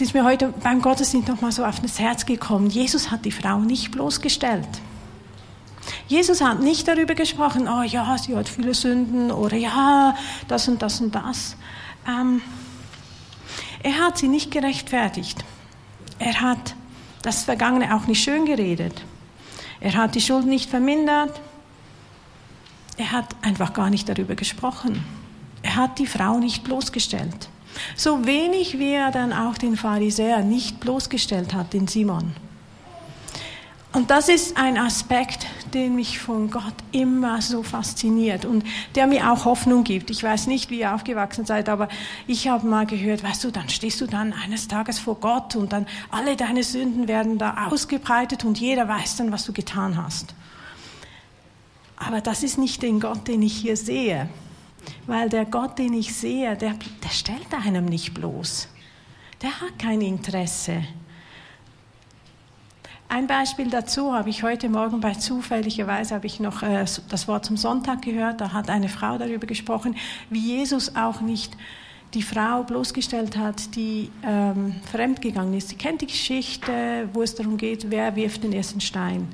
Es 0.01 0.08
ist 0.08 0.13
mir 0.15 0.24
heute 0.24 0.51
beim 0.63 0.81
Gottesdienst 0.81 1.27
nochmal 1.27 1.51
so 1.51 1.63
auf 1.63 1.79
das 1.79 2.00
Herz 2.00 2.25
gekommen. 2.25 2.72
Jesus 2.72 3.12
hat 3.12 3.24
die 3.24 3.31
Frau 3.31 3.60
nicht 3.60 3.91
bloßgestellt. 3.91 4.67
Jesus 6.08 6.41
hat 6.41 6.60
nicht 6.60 6.88
darüber 6.88 7.13
gesprochen, 7.13 7.67
oh 7.67 7.84
ja, 7.84 8.17
sie 8.17 8.36
hat 8.36 8.50
viele 8.50 8.74
Sünden 8.74 9.29
oder 9.29 9.58
ja, 9.58 10.17
das 10.48 10.67
und 10.67 10.81
das 10.81 11.01
und 11.01 11.13
das. 11.13 11.55
Ähm, 12.08 12.41
er 13.84 14.00
hat 14.00 14.17
sie 14.17 14.27
nicht 14.27 14.50
gerechtfertigt. 14.50 15.46
Er 16.17 16.41
hat 16.41 16.74
das 17.22 17.43
Vergangene 17.43 17.96
auch 17.96 18.08
nicht 18.08 18.24
schön 18.24 18.46
geredet. 18.46 19.03
Er 19.81 19.93
hat 19.93 20.15
die 20.15 20.22
Schuld 20.22 20.48
nicht 20.48 20.67
vermindert. 20.67 21.39
Er 22.98 23.12
hat 23.12 23.36
einfach 23.43 23.74
gar 23.74 23.91
nicht 23.91 24.10
darüber 24.10 24.34
gesprochen. 24.34 25.03
Er 25.62 25.75
hat 25.75 26.00
die 26.00 26.08
Frau 26.08 26.39
nicht 26.39 26.63
bloßgestellt. 26.63 27.50
So 27.96 28.25
wenig 28.25 28.80
wie 28.80 28.94
er 28.94 29.12
dann 29.12 29.34
auch 29.34 29.58
den 29.58 29.78
Pharisäer 29.78 30.42
nicht 30.42 30.80
bloßgestellt 30.80 31.54
hat, 31.54 31.74
den 31.74 31.88
Simon. 31.88 32.34
Und 33.94 34.10
das 34.10 34.30
ist 34.30 34.56
ein 34.56 34.78
Aspekt, 34.78 35.48
den 35.74 35.96
mich 35.96 36.20
von 36.20 36.50
Gott 36.50 36.74
immer 36.94 37.42
so 37.42 37.62
fasziniert 37.62 38.46
und 38.46 38.63
der 38.96 39.06
mir 39.06 39.30
auch 39.30 39.44
Hoffnung 39.44 39.84
gibt. 39.84 40.10
Ich 40.10 40.24
weiß 40.24 40.48
nicht, 40.48 40.70
wie 40.70 40.80
ihr 40.80 40.96
aufgewachsen 40.96 41.46
seid, 41.46 41.68
aber 41.68 41.90
ich 42.25 42.48
habe 42.48 42.66
mal 42.68 42.86
gehört, 42.86 43.22
weißt 43.22 43.44
du, 43.44 43.51
dann 43.51 43.68
stehst 43.68 44.00
du 44.00 44.08
dann 44.08 44.32
eines 44.32 44.70
Tages 44.70 44.98
vor 44.98 45.16
Gott 45.16 45.58
und 45.58 45.74
dann 45.74 45.88
alle 46.10 46.38
deine 46.38 46.63
Sünden 46.63 47.10
werden 47.10 47.38
da 47.38 47.68
ausgebreitet 47.70 48.46
und 48.46 48.60
jeder 48.62 48.88
weiß 48.88 49.18
dann, 49.18 49.34
was 49.34 49.44
du 49.44 49.51
getan 49.51 50.01
hast. 50.01 50.36
Aber 51.98 52.22
das 52.22 52.44
ist 52.44 52.58
nicht 52.58 52.82
den 52.82 53.01
Gott, 53.01 53.28
den 53.28 53.42
ich 53.42 53.58
hier 53.58 53.75
sehe. 53.75 54.30
Weil 55.08 55.30
der 55.30 55.46
Gott, 55.46 55.78
den 55.80 55.94
ich 55.94 56.14
sehe, 56.14 56.56
der, 56.56 56.76
der 57.04 57.10
stellt 57.10 57.54
einem 57.54 57.86
nicht 57.86 58.14
bloß. 58.14 58.68
Der 59.42 59.62
hat 59.62 59.80
kein 59.80 60.02
Interesse. 60.02 60.84
Ein 63.10 63.28
Beispiel 63.28 63.70
dazu 63.70 64.14
habe 64.14 64.30
ich 64.30 64.42
heute 64.42 64.70
Morgen 64.70 65.02
bei 65.02 65.14
zufälligerweise 65.14 66.16
habe 66.16 66.28
ich 66.28 66.40
noch 66.40 66.64
äh, 66.64 66.86
das 67.10 67.28
Wort 67.28 67.44
zum 67.44 67.58
Sonntag 67.58 68.04
gehört. 68.04 68.40
Da 68.40 68.54
hat 68.54 68.70
eine 68.70 68.88
Frau 68.88 69.18
darüber 69.18 69.48
gesprochen, 69.48 69.98
wie 70.30 70.40
Jesus 70.40 70.96
auch 70.96 71.20
nicht 71.20 71.58
die 72.14 72.22
Frau 72.22 72.64
bloßgestellt 72.64 73.36
hat, 73.36 73.76
die 73.76 74.10
ähm, 74.24 74.76
fremdgegangen 74.92 75.54
ist. 75.56 75.70
Sie 75.70 75.76
kennt 75.76 76.02
die 76.02 76.08
Geschichte, 76.08 77.10
wo 77.12 77.22
es 77.22 77.36
darum 77.36 77.58
geht, 77.58 77.90
wer 77.90 78.16
wirft 78.16 78.44
den 78.44 78.54
ersten 78.54 78.80
Stein. 78.80 79.28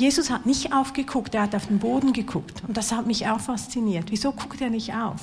Jesus 0.00 0.30
hat 0.30 0.46
nicht 0.46 0.72
aufgeguckt, 0.72 1.34
er 1.34 1.42
hat 1.42 1.54
auf 1.54 1.66
den 1.66 1.78
Boden 1.78 2.14
geguckt. 2.14 2.62
Und 2.66 2.74
das 2.74 2.90
hat 2.90 3.06
mich 3.06 3.28
auch 3.28 3.38
fasziniert. 3.38 4.06
Wieso 4.10 4.32
guckt 4.32 4.62
er 4.62 4.70
nicht 4.70 4.94
auf? 4.94 5.20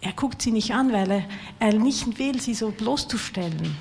Er 0.00 0.12
guckt 0.12 0.40
sie 0.40 0.52
nicht 0.52 0.72
an, 0.72 0.92
weil 0.92 1.26
er, 1.58 1.72
nicht 1.72 2.20
will, 2.20 2.40
sie 2.40 2.54
so 2.54 2.70
bloßzustellen. 2.70 3.76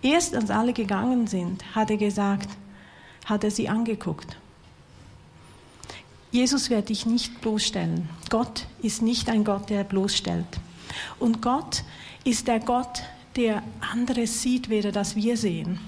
Erst 0.00 0.34
als 0.34 0.48
alle 0.48 0.72
gegangen 0.72 1.26
sind, 1.26 1.64
hat 1.74 1.90
er 1.90 1.98
gesagt, 1.98 2.48
hat 3.26 3.44
er 3.44 3.50
sie 3.50 3.68
angeguckt. 3.68 4.38
Jesus 6.30 6.70
wird 6.70 6.88
dich 6.88 7.04
nicht 7.04 7.42
bloßstellen. 7.42 8.08
Gott 8.30 8.66
ist 8.80 9.02
nicht 9.02 9.28
ein 9.28 9.44
Gott, 9.44 9.68
der 9.68 9.84
bloßstellt. 9.84 10.46
Und 11.18 11.42
Gott 11.42 11.84
ist 12.24 12.48
der 12.48 12.60
Gott, 12.60 13.02
der 13.36 13.62
anderes 13.92 14.40
sieht, 14.40 14.70
weder 14.70 14.92
das 14.92 15.14
wir 15.14 15.36
sehen. 15.36 15.78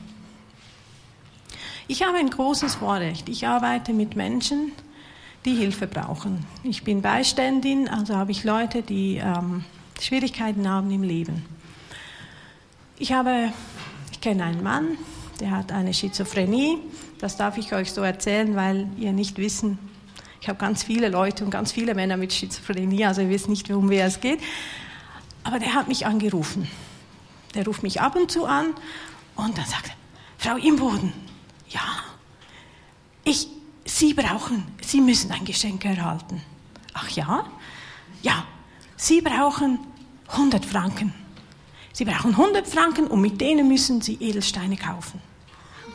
Ich 1.91 2.03
habe 2.03 2.19
ein 2.19 2.29
großes 2.29 2.75
Vorrecht. 2.75 3.31
Ich 3.31 3.47
arbeite 3.47 3.95
mit 3.95 4.15
Menschen, 4.15 4.73
die 5.47 5.55
Hilfe 5.55 5.87
brauchen. 5.87 6.45
Ich 6.63 6.85
bin 6.85 7.01
Beiständin, 7.01 7.89
also 7.89 8.15
habe 8.15 8.31
ich 8.31 8.45
Leute, 8.45 8.83
die 8.83 9.17
ähm, 9.17 9.65
Schwierigkeiten 9.99 10.69
haben 10.69 10.91
im 10.91 11.03
Leben. 11.03 11.47
Ich 12.99 13.15
habe, 13.15 13.55
ich 14.13 14.21
kenne 14.21 14.45
einen 14.45 14.63
Mann, 14.63 14.99
der 15.41 15.51
hat 15.51 15.73
eine 15.73 15.95
Schizophrenie. 15.95 16.77
Das 17.21 17.39
darf 17.39 17.57
ich 17.57 17.73
euch 17.73 17.91
so 17.91 18.03
erzählen, 18.03 18.55
weil 18.55 18.87
ihr 18.99 19.13
nicht 19.13 19.39
wissen, 19.39 19.79
ich 20.43 20.49
habe 20.49 20.59
ganz 20.59 20.83
viele 20.83 21.09
Leute 21.09 21.43
und 21.43 21.51
ganz 21.51 21.73
viele 21.73 21.95
Männer 21.95 22.19
mit 22.19 22.35
Schizophrenie, 22.35 23.07
also 23.07 23.23
ihr 23.23 23.31
wisst 23.31 23.49
nicht, 23.49 23.71
um 23.71 23.89
wer 23.89 24.05
es 24.05 24.21
geht. 24.21 24.41
Aber 25.43 25.59
der 25.59 25.73
hat 25.73 25.89
mich 25.89 26.05
angerufen. 26.05 26.69
Der 27.55 27.65
ruft 27.65 27.83
mich 27.83 28.03
ab 28.03 28.15
und 28.15 28.31
zu 28.31 28.45
an 28.45 28.75
und 29.37 29.57
dann 29.57 29.65
sagt 29.65 29.89
er, 29.89 29.95
Frau 30.37 30.57
Imboden, 30.57 31.15
ja, 31.71 32.03
ich, 33.25 33.49
Sie 33.85 34.15
brauchen, 34.15 34.67
Sie 34.83 35.01
müssen 35.01 35.31
ein 35.33 35.45
Geschenk 35.45 35.85
erhalten. 35.85 36.43
Ach 36.95 37.09
ja? 37.11 37.47
Ja, 38.23 38.45
Sie 38.97 39.21
brauchen 39.21 39.79
100 40.29 40.65
Franken. 40.65 41.15
Sie 41.93 42.05
brauchen 42.05 42.31
100 42.33 42.67
Franken 42.67 43.07
und 43.07 43.21
mit 43.21 43.41
denen 43.41 43.69
müssen 43.69 44.01
Sie 44.01 44.15
Edelsteine 44.21 44.77
kaufen. 44.77 45.21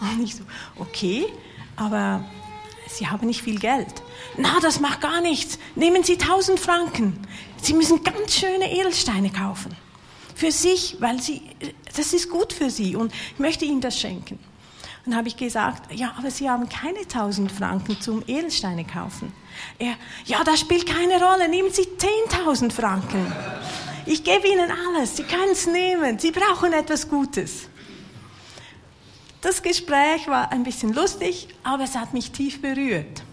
Und 0.01 0.23
ich 0.23 0.35
so, 0.35 0.43
okay, 0.77 1.25
aber 1.75 2.25
Sie 2.87 3.07
haben 3.07 3.27
nicht 3.27 3.41
viel 3.41 3.59
Geld. 3.59 4.03
Na, 4.37 4.59
das 4.61 4.79
macht 4.79 5.01
gar 5.01 5.21
nichts. 5.21 5.57
Nehmen 5.75 6.03
Sie 6.03 6.13
1000 6.13 6.59
Franken. 6.59 7.19
Sie 7.61 7.73
müssen 7.73 8.03
ganz 8.03 8.35
schöne 8.35 8.71
Edelsteine 8.71 9.31
kaufen. 9.31 9.75
Für 10.35 10.51
sich, 10.51 10.97
weil 10.99 11.21
Sie, 11.21 11.41
das 11.95 12.13
ist 12.13 12.29
gut 12.29 12.53
für 12.53 12.69
Sie 12.69 12.95
und 12.95 13.13
ich 13.33 13.39
möchte 13.39 13.65
Ihnen 13.65 13.81
das 13.81 13.99
schenken. 13.99 14.39
Dann 15.05 15.17
habe 15.17 15.27
ich 15.27 15.35
gesagt, 15.35 15.93
ja, 15.93 16.13
aber 16.17 16.31
Sie 16.31 16.49
haben 16.49 16.69
keine 16.69 16.99
1000 16.99 17.51
Franken 17.51 17.99
zum 17.99 18.23
Edelsteine 18.25 18.85
kaufen. 18.85 19.33
Er, 19.77 19.95
ja, 20.25 20.43
das 20.43 20.61
spielt 20.61 20.85
keine 20.85 21.21
Rolle, 21.21 21.49
nehmen 21.49 21.71
Sie 21.71 21.83
10.000 21.83 22.71
Franken. 22.71 23.31
Ich 24.05 24.23
gebe 24.23 24.47
Ihnen 24.47 24.71
alles, 24.71 25.17
Sie 25.17 25.23
können 25.23 25.51
es 25.51 25.67
nehmen, 25.67 26.19
Sie 26.19 26.31
brauchen 26.31 26.71
etwas 26.71 27.09
Gutes. 27.09 27.67
Das 29.41 29.61
Gespräch 29.61 30.27
war 30.27 30.53
ein 30.53 30.63
bisschen 30.63 30.93
lustig, 30.93 31.49
aber 31.63 31.83
es 31.83 31.95
hat 31.95 32.13
mich 32.13 32.31
tief 32.31 32.61
berührt. 32.61 33.23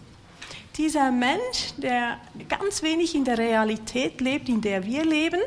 Dieser 0.77 1.13
Mensch, 1.13 1.75
der 1.77 2.19
ganz 2.49 2.83
wenig 2.83 3.15
in 3.15 3.25
der 3.25 3.39
Realität 3.39 4.21
lebt, 4.21 4.49
in 4.49 4.61
der 4.61 4.85
wir 4.85 5.05
leben, 5.05 5.41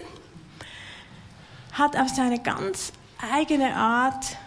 hat 1.73 1.97
auf 1.97 2.07
seine 2.09 2.39
ganz 2.39 2.93
eigene 3.33 3.75
Art 3.75 4.37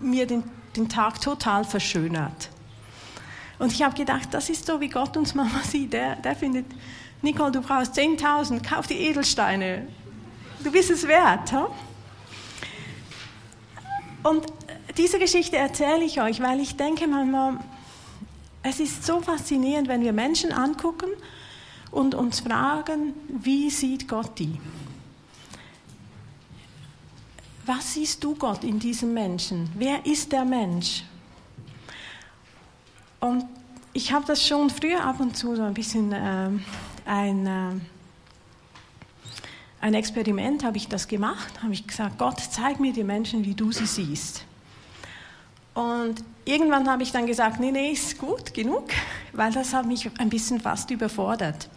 mir 0.00 0.26
den, 0.26 0.44
den 0.76 0.88
Tag 0.88 1.20
total 1.20 1.64
verschönert. 1.64 2.50
Und 3.58 3.72
ich 3.72 3.82
habe 3.82 3.94
gedacht, 3.96 4.28
das 4.32 4.50
ist 4.50 4.66
so, 4.66 4.80
wie 4.80 4.88
Gott 4.88 5.16
uns 5.16 5.34
Mama 5.34 5.60
sieht. 5.62 5.92
Der, 5.92 6.16
der 6.16 6.36
findet, 6.36 6.66
Nicole, 7.22 7.52
du 7.52 7.62
brauchst 7.62 7.94
10.000, 7.94 8.62
kauf 8.62 8.86
die 8.86 8.98
Edelsteine. 8.98 9.86
Du 10.62 10.70
bist 10.70 10.90
es 10.90 11.06
wert. 11.06 11.52
Huh? 11.52 11.68
Und 14.22 14.46
diese 14.96 15.18
Geschichte 15.18 15.56
erzähle 15.56 16.04
ich 16.04 16.20
euch, 16.20 16.40
weil 16.40 16.60
ich 16.60 16.76
denke 16.76 17.06
manchmal, 17.06 17.58
es 18.62 18.80
ist 18.80 19.04
so 19.04 19.20
faszinierend, 19.20 19.88
wenn 19.88 20.02
wir 20.02 20.12
Menschen 20.12 20.52
angucken 20.52 21.08
und 21.90 22.14
uns 22.14 22.40
fragen, 22.40 23.14
wie 23.28 23.70
sieht 23.70 24.08
Gott 24.08 24.38
die? 24.38 24.58
Was 27.66 27.94
siehst 27.94 28.22
du 28.22 28.36
Gott 28.36 28.62
in 28.62 28.78
diesem 28.78 29.12
Menschen? 29.12 29.68
Wer 29.74 30.06
ist 30.06 30.30
der 30.30 30.44
Mensch? 30.44 31.02
Und 33.18 33.44
ich 33.92 34.12
habe 34.12 34.24
das 34.24 34.46
schon 34.46 34.70
früher 34.70 35.04
ab 35.04 35.18
und 35.18 35.36
zu 35.36 35.56
so 35.56 35.62
ein 35.62 35.74
bisschen 35.74 36.12
äh, 36.12 36.50
ein, 37.04 37.46
äh, 37.46 37.72
ein 39.80 39.94
Experiment 39.94 40.62
habe 40.62 40.76
ich 40.76 40.86
das 40.86 41.08
gemacht, 41.08 41.60
habe 41.60 41.72
ich 41.72 41.84
gesagt, 41.84 42.18
Gott, 42.18 42.40
zeig 42.50 42.78
mir 42.78 42.92
die 42.92 43.02
Menschen, 43.02 43.44
wie 43.44 43.54
du 43.54 43.72
sie 43.72 43.86
siehst. 43.86 44.44
Und 45.74 46.22
irgendwann 46.44 46.88
habe 46.88 47.02
ich 47.02 47.10
dann 47.10 47.26
gesagt, 47.26 47.58
nee, 47.58 47.72
nee, 47.72 47.90
ist 47.90 48.16
gut, 48.16 48.54
genug, 48.54 48.84
weil 49.32 49.50
das 49.52 49.74
hat 49.74 49.86
mich 49.86 50.08
ein 50.18 50.28
bisschen 50.28 50.60
fast 50.60 50.90
überfordert. 50.92 51.68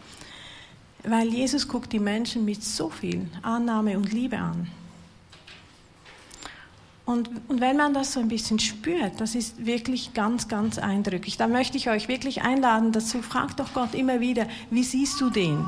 Weil 1.03 1.29
Jesus 1.29 1.67
guckt 1.67 1.91
die 1.93 1.99
Menschen 1.99 2.45
mit 2.45 2.63
so 2.63 2.89
viel 2.89 3.27
Annahme 3.41 3.97
und 3.97 4.13
Liebe 4.13 4.37
an. 4.37 4.69
Und, 7.09 7.31
und 7.47 7.59
wenn 7.59 7.75
man 7.75 7.95
das 7.95 8.13
so 8.13 8.19
ein 8.19 8.27
bisschen 8.27 8.59
spürt, 8.59 9.19
das 9.19 9.33
ist 9.33 9.65
wirklich 9.65 10.13
ganz, 10.13 10.47
ganz 10.47 10.77
eindrücklich. 10.77 11.37
Da 11.37 11.47
möchte 11.47 11.75
ich 11.75 11.89
euch 11.89 12.07
wirklich 12.07 12.43
einladen 12.43 12.91
dazu, 12.91 13.23
fragt 13.23 13.59
doch 13.59 13.73
Gott 13.73 13.95
immer 13.95 14.19
wieder, 14.19 14.45
wie 14.69 14.83
siehst 14.83 15.19
du 15.19 15.31
den? 15.31 15.65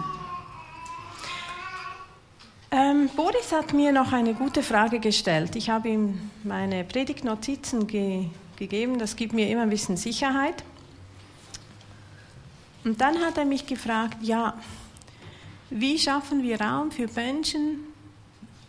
Ähm, 2.69 3.09
Boris 3.15 3.51
hat 3.51 3.73
mir 3.73 3.91
noch 3.91 4.13
eine 4.13 4.35
gute 4.35 4.61
Frage 4.61 4.99
gestellt. 4.99 5.55
Ich 5.55 5.71
habe 5.71 5.89
ihm 5.89 6.29
meine 6.43 6.83
Predigtnotizen 6.83 7.87
ge 7.87 8.27
gegeben, 8.57 8.99
das 8.99 9.15
gibt 9.15 9.33
mir 9.33 9.49
immer 9.49 9.63
ein 9.63 9.71
bisschen 9.71 9.97
Sicherheit. 9.97 10.63
Und 12.83 13.01
dann 13.01 13.17
hat 13.17 13.39
er 13.39 13.45
mich 13.45 13.65
gefragt, 13.65 14.17
ja, 14.21 14.53
wie 15.71 15.97
schaffen 15.97 16.43
wir 16.43 16.61
Raum 16.61 16.91
für 16.91 17.07
Menschen, 17.15 17.79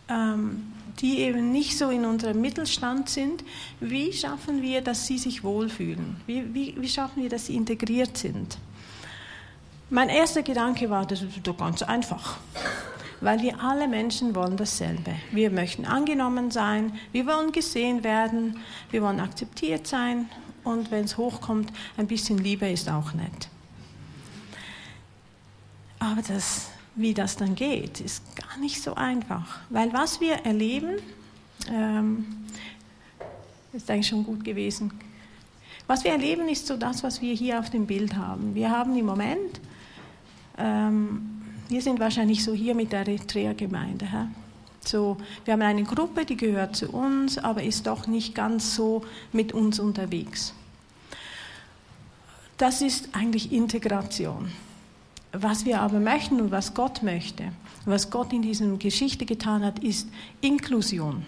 ähm, 0.09 0.73
die 1.01 1.21
eben 1.21 1.53
nicht 1.53 1.77
so 1.77 1.91
in 1.91 2.05
unserem 2.05 2.41
Mittelstand 2.41 3.09
sind, 3.09 3.45
wie 3.81 4.13
schaffen 4.13 4.63
wir, 4.63 4.81
dass 4.83 5.07
sie 5.07 5.19
sich 5.19 5.43
wohlfühlen? 5.43 6.17
Wie, 6.27 6.55
wie, 6.55 6.75
wie 6.79 6.89
schaffen 6.89 7.23
wir, 7.23 7.29
dass 7.29 7.47
sie 7.47 7.57
integriert 7.57 8.17
sind? 8.17 8.59
Mein 9.91 10.09
erster 10.09 10.43
Gedanke 10.43 10.89
war, 10.89 11.07
das 11.07 11.23
ist 11.23 11.47
doch 11.47 11.57
ganz 11.57 11.83
einfach 11.83 12.39
weil 13.23 13.41
wir 13.41 13.61
alle 13.61 13.89
Menschen 13.89 14.35
wollen 14.35 14.57
dasselbe. 14.57 15.15
Wir 15.31 15.51
möchten 15.51 15.87
angenommen 15.87 16.51
sein, 16.51 16.93
wir 17.13 17.25
wollen 17.27 17.53
gesehen 17.53 18.05
werden, 18.05 18.59
wir 18.91 19.01
wollen 19.03 19.21
akzeptiert 19.21 19.87
sein 19.87 20.29
und 20.65 20.91
wenn 20.91 21.05
es 21.05 21.17
hochkommt, 21.17 21.73
ein 21.97 22.09
bisschen 22.09 22.39
Liebe 22.39 22.69
ist 22.69 22.89
auch 22.89 23.15
nett. 23.15 23.49
Aber 26.01 26.21
das, 26.21 26.69
wie 26.95 27.15
das 27.15 27.37
dann 27.37 27.55
geht, 27.55 28.01
ist 28.01 28.23
gar 28.37 28.59
nicht 28.59 28.83
so 28.83 28.95
einfach, 28.95 29.61
weil 29.71 29.93
was 29.93 30.21
wir 30.21 30.35
erleben, 30.45 30.99
ähm, 31.71 32.27
ist 33.73 33.91
eigentlich 33.91 34.09
schon 34.09 34.25
gut 34.25 34.45
gewesen. 34.45 34.93
Was 35.87 36.05
wir 36.05 36.13
erleben, 36.13 36.49
ist 36.49 36.67
so 36.67 36.77
das, 36.77 37.03
was 37.03 37.23
wir 37.23 37.35
hier 37.35 37.59
auf 37.59 37.71
dem 37.71 37.87
Bild 37.87 38.17
haben. 38.17 38.55
Wir 38.55 38.71
haben 38.71 38.97
im 38.97 39.07
Moment 39.07 39.61
ähm, 40.59 41.33
wir 41.69 41.81
sind 41.81 42.01
wahrscheinlich 42.01 42.45
so 42.45 42.53
hier 42.53 42.75
mit 42.75 42.93
der 42.93 43.01
Eritrea-Gemeinde. 43.01 44.07
So, 44.85 45.17
wir 45.45 45.55
haben 45.55 45.63
eine 45.63 45.85
Gruppe, 45.85 46.25
die 46.27 46.37
gehört 46.37 46.77
zu 46.77 46.91
uns, 46.91 47.39
aber 47.39 47.63
ist 47.63 47.87
doch 47.87 48.07
nicht 48.07 48.35
ganz 48.35 48.75
so 48.75 49.05
mit 49.33 49.53
uns 49.53 49.79
unterwegs. 49.79 50.53
Das 52.59 52.83
ist 52.83 53.09
eigentlich 53.15 53.53
Integration. 53.53 54.53
Was 55.33 55.65
wir 55.65 55.81
aber 55.81 55.99
möchten 55.99 56.41
und 56.41 56.51
was 56.51 56.75
Gott 56.75 57.03
möchte, 57.03 57.53
was 57.87 58.11
Gott 58.11 58.33
in 58.33 58.43
dieser 58.43 58.67
Geschichte 58.77 59.25
getan 59.25 59.65
hat, 59.65 59.79
ist 59.79 60.09
Inklusion. 60.43 61.25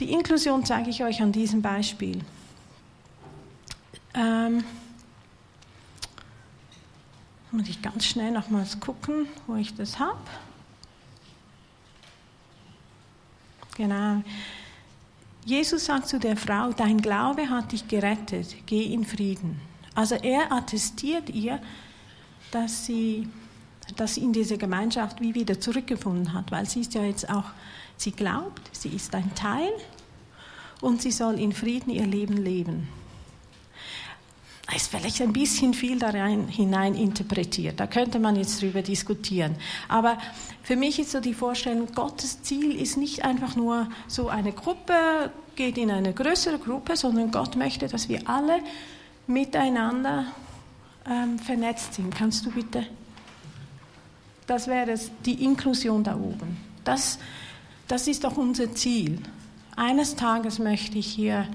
Die 0.00 0.10
Inklusion 0.10 0.64
zeige 0.64 0.90
ich 0.90 1.02
euch 1.04 1.22
an 1.22 1.32
diesem 1.32 1.60
Beispiel. 1.62 2.20
Ähm, 4.14 4.64
muss 7.52 7.68
ich 7.68 7.80
ganz 7.82 8.04
schnell 8.04 8.30
nochmals 8.30 8.80
gucken, 8.80 9.26
wo 9.46 9.56
ich 9.56 9.74
das 9.74 9.98
habe. 9.98 10.18
Genau. 13.76 14.22
Jesus 15.44 15.84
sagt 15.84 16.08
zu 16.08 16.18
der 16.18 16.36
Frau, 16.36 16.72
dein 16.72 17.00
Glaube 17.00 17.48
hat 17.48 17.72
dich 17.72 17.86
gerettet, 17.86 18.56
geh 18.66 18.82
in 18.82 19.04
Frieden. 19.04 19.60
Also 19.94 20.16
er 20.16 20.50
attestiert 20.50 21.30
ihr, 21.30 21.60
dass 22.56 22.86
sie, 22.86 23.28
dass 23.96 24.14
sie 24.14 24.22
in 24.22 24.32
diese 24.32 24.58
Gemeinschaft 24.58 25.20
wie 25.20 25.34
wieder 25.34 25.60
zurückgefunden 25.60 26.32
hat, 26.32 26.50
weil 26.50 26.68
sie 26.68 26.80
ist 26.80 26.94
ja 26.94 27.04
jetzt 27.04 27.28
auch, 27.28 27.44
sie 27.96 28.12
glaubt, 28.12 28.62
sie 28.72 28.88
ist 28.88 29.14
ein 29.14 29.34
Teil 29.34 29.70
und 30.80 31.02
sie 31.02 31.10
soll 31.10 31.38
in 31.38 31.52
Frieden 31.52 31.90
ihr 31.90 32.06
Leben 32.06 32.36
leben 32.36 32.88
ist 34.74 34.88
vielleicht 34.88 35.22
ein 35.22 35.32
bisschen 35.32 35.74
viel 35.74 35.98
da 35.98 36.10
hinein 36.10 36.94
interpretiert. 36.94 37.78
Da 37.78 37.86
könnte 37.86 38.18
man 38.18 38.36
jetzt 38.36 38.60
drüber 38.60 38.82
diskutieren. 38.82 39.54
Aber 39.88 40.18
für 40.62 40.76
mich 40.76 40.98
ist 40.98 41.12
so 41.12 41.20
die 41.20 41.34
Vorstellung, 41.34 41.86
Gottes 41.94 42.42
Ziel 42.42 42.78
ist 42.78 42.96
nicht 42.96 43.24
einfach 43.24 43.54
nur 43.54 43.88
so 44.08 44.28
eine 44.28 44.52
Gruppe 44.52 45.30
geht 45.54 45.78
in 45.78 45.90
eine 45.90 46.12
größere 46.12 46.58
Gruppe, 46.58 46.96
sondern 46.96 47.30
Gott 47.30 47.56
möchte, 47.56 47.88
dass 47.88 48.08
wir 48.08 48.28
alle 48.28 48.58
miteinander 49.26 50.26
ähm, 51.08 51.38
vernetzt 51.38 51.94
sind. 51.94 52.14
Kannst 52.14 52.44
du 52.46 52.50
bitte? 52.50 52.86
Das 54.46 54.66
wäre 54.66 54.94
die 55.24 55.44
Inklusion 55.44 56.04
da 56.04 56.16
oben. 56.16 56.56
Das, 56.84 57.18
das 57.88 58.06
ist 58.06 58.24
doch 58.24 58.36
unser 58.36 58.72
Ziel. 58.74 59.20
Eines 59.76 60.16
Tages 60.16 60.58
möchte 60.58 60.98
ich 60.98 61.06
hier 61.06 61.46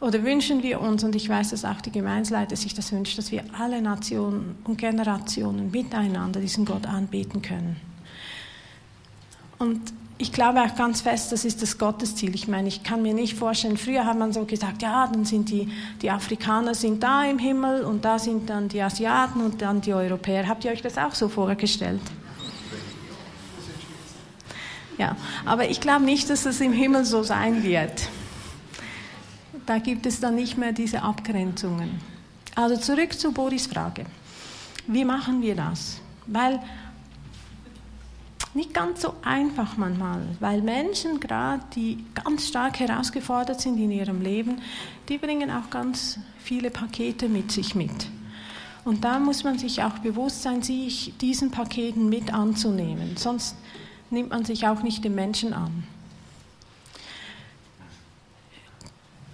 oder 0.00 0.22
wünschen 0.22 0.62
wir 0.62 0.80
uns, 0.80 1.04
und 1.04 1.16
ich 1.16 1.28
weiß, 1.28 1.50
dass 1.50 1.64
auch 1.64 1.80
die 1.80 1.90
Gemeinsleiter 1.90 2.54
sich 2.54 2.74
das 2.74 2.92
wünschen, 2.92 3.16
dass 3.16 3.32
wir 3.32 3.44
alle 3.58 3.80
Nationen 3.80 4.56
und 4.64 4.76
Generationen 4.76 5.70
miteinander 5.70 6.40
diesen 6.40 6.66
Gott 6.66 6.86
anbeten 6.86 7.40
können. 7.40 7.76
Und 9.58 9.80
ich 10.18 10.32
glaube 10.32 10.62
auch 10.62 10.74
ganz 10.74 11.02
fest, 11.02 11.30
das 11.32 11.44
ist 11.44 11.60
das 11.60 11.76
Gottesziel. 11.76 12.34
Ich 12.34 12.48
meine, 12.48 12.68
ich 12.68 12.82
kann 12.82 13.02
mir 13.02 13.12
nicht 13.12 13.34
vorstellen, 13.34 13.76
früher 13.76 14.06
hat 14.06 14.18
man 14.18 14.32
so 14.32 14.44
gesagt, 14.44 14.82
ja, 14.82 15.06
dann 15.06 15.26
sind 15.26 15.50
die, 15.50 15.68
die 16.00 16.10
Afrikaner 16.10 16.74
sind 16.74 17.02
da 17.02 17.24
im 17.24 17.38
Himmel 17.38 17.84
und 17.84 18.04
da 18.04 18.18
sind 18.18 18.48
dann 18.48 18.68
die 18.68 18.80
Asiaten 18.80 19.42
und 19.42 19.60
dann 19.60 19.82
die 19.82 19.92
Europäer. 19.92 20.48
Habt 20.48 20.64
ihr 20.64 20.70
euch 20.70 20.80
das 20.80 20.96
auch 20.96 21.14
so 21.14 21.28
vorgestellt? 21.28 22.00
Ja, 24.96 25.16
aber 25.44 25.68
ich 25.68 25.80
glaube 25.80 26.04
nicht, 26.06 26.30
dass 26.30 26.46
es 26.46 26.62
im 26.62 26.72
Himmel 26.72 27.04
so 27.04 27.22
sein 27.22 27.62
wird. 27.62 28.08
Da 29.66 29.78
gibt 29.78 30.06
es 30.06 30.20
dann 30.20 30.36
nicht 30.36 30.56
mehr 30.56 30.72
diese 30.72 31.02
Abgrenzungen. 31.02 32.00
Also 32.54 32.78
zurück 32.78 33.12
zu 33.12 33.32
Boris 33.32 33.66
Frage. 33.66 34.06
Wie 34.86 35.04
machen 35.04 35.42
wir 35.42 35.54
das? 35.54 36.00
Weil 36.26 36.60
nicht 38.56 38.72
ganz 38.72 39.02
so 39.02 39.14
einfach 39.22 39.76
manchmal, 39.76 40.22
weil 40.40 40.62
Menschen 40.62 41.20
gerade, 41.20 41.62
die 41.74 42.04
ganz 42.14 42.48
stark 42.48 42.80
herausgefordert 42.80 43.60
sind 43.60 43.78
in 43.78 43.90
ihrem 43.90 44.22
Leben, 44.22 44.62
die 45.08 45.18
bringen 45.18 45.50
auch 45.50 45.70
ganz 45.70 46.18
viele 46.38 46.70
Pakete 46.70 47.28
mit 47.28 47.52
sich 47.52 47.74
mit. 47.74 48.08
Und 48.84 49.04
da 49.04 49.18
muss 49.18 49.44
man 49.44 49.58
sich 49.58 49.82
auch 49.82 49.98
bewusst 49.98 50.42
sein, 50.42 50.62
sich 50.62 51.12
diesen 51.20 51.50
Paketen 51.50 52.08
mit 52.08 52.32
anzunehmen, 52.32 53.16
sonst 53.16 53.56
nimmt 54.10 54.30
man 54.30 54.44
sich 54.44 54.66
auch 54.66 54.82
nicht 54.82 55.04
den 55.04 55.14
Menschen 55.14 55.52
an. 55.52 55.84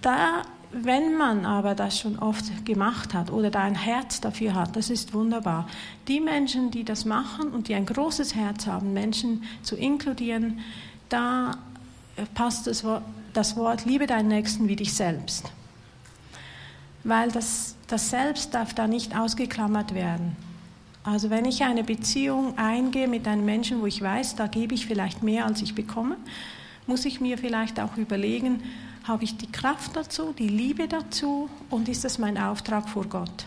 Da 0.01 0.43
wenn 0.73 1.17
man 1.17 1.45
aber 1.45 1.75
das 1.75 1.99
schon 1.99 2.19
oft 2.19 2.65
gemacht 2.65 3.15
hat 3.15 3.31
oder 3.31 3.51
da 3.51 3.61
ein 3.61 3.75
Herz 3.75 4.21
dafür 4.21 4.55
hat, 4.55 4.75
das 4.75 4.91
ist 4.91 5.13
wunderbar. 5.13 5.69
Die 6.09 6.21
Menschen, 6.21 6.71
die 6.71 6.85
das 6.85 7.05
machen 7.05 7.51
und 7.51 7.69
die 7.69 7.75
ein 7.75 7.87
großes 7.87 8.35
Herz 8.35 8.67
haben, 8.67 8.93
Menschen 8.93 9.45
zu 9.63 9.77
inkludieren, 9.77 10.61
da 11.09 11.53
passt 12.35 12.67
das 12.67 12.85
Wort, 12.85 13.03
das 13.33 13.57
Wort 13.57 13.85
liebe 13.85 14.07
deinen 14.07 14.29
Nächsten 14.29 14.69
wie 14.69 14.77
dich 14.77 14.95
selbst. 14.95 15.53
Weil 17.05 17.31
das, 17.31 17.77
das 17.89 18.11
Selbst 18.11 18.55
darf 18.55 18.75
da 18.75 18.87
nicht 18.87 19.17
ausgeklammert 19.17 19.95
werden. 19.95 20.37
Also 21.05 21.31
wenn 21.31 21.45
ich 21.45 21.65
eine 21.65 21.83
Beziehung 21.83 22.57
eingehe 22.57 23.09
mit 23.09 23.27
einem 23.27 23.45
Menschen, 23.45 23.81
wo 23.81 23.87
ich 23.87 24.01
weiß, 24.01 24.37
da 24.37 24.47
gebe 24.47 24.75
ich 24.75 24.87
vielleicht 24.87 25.23
mehr, 25.23 25.47
als 25.47 25.61
ich 25.61 25.75
bekomme, 25.75 26.17
muss 26.87 27.05
ich 27.05 27.21
mir 27.21 27.39
vielleicht 27.39 27.81
auch 27.81 27.97
überlegen, 27.97 28.63
habe 29.05 29.25
ich 29.25 29.37
die 29.37 29.51
Kraft 29.51 29.97
dazu, 29.97 30.33
die 30.33 30.49
Liebe 30.49 30.89
dazu 30.89 31.49
und 31.71 31.89
ist 31.89 32.05
das 32.05 32.19
mein 32.19 32.39
Auftrag 32.39 32.89
vor 32.89 33.07
Gott? 33.07 33.47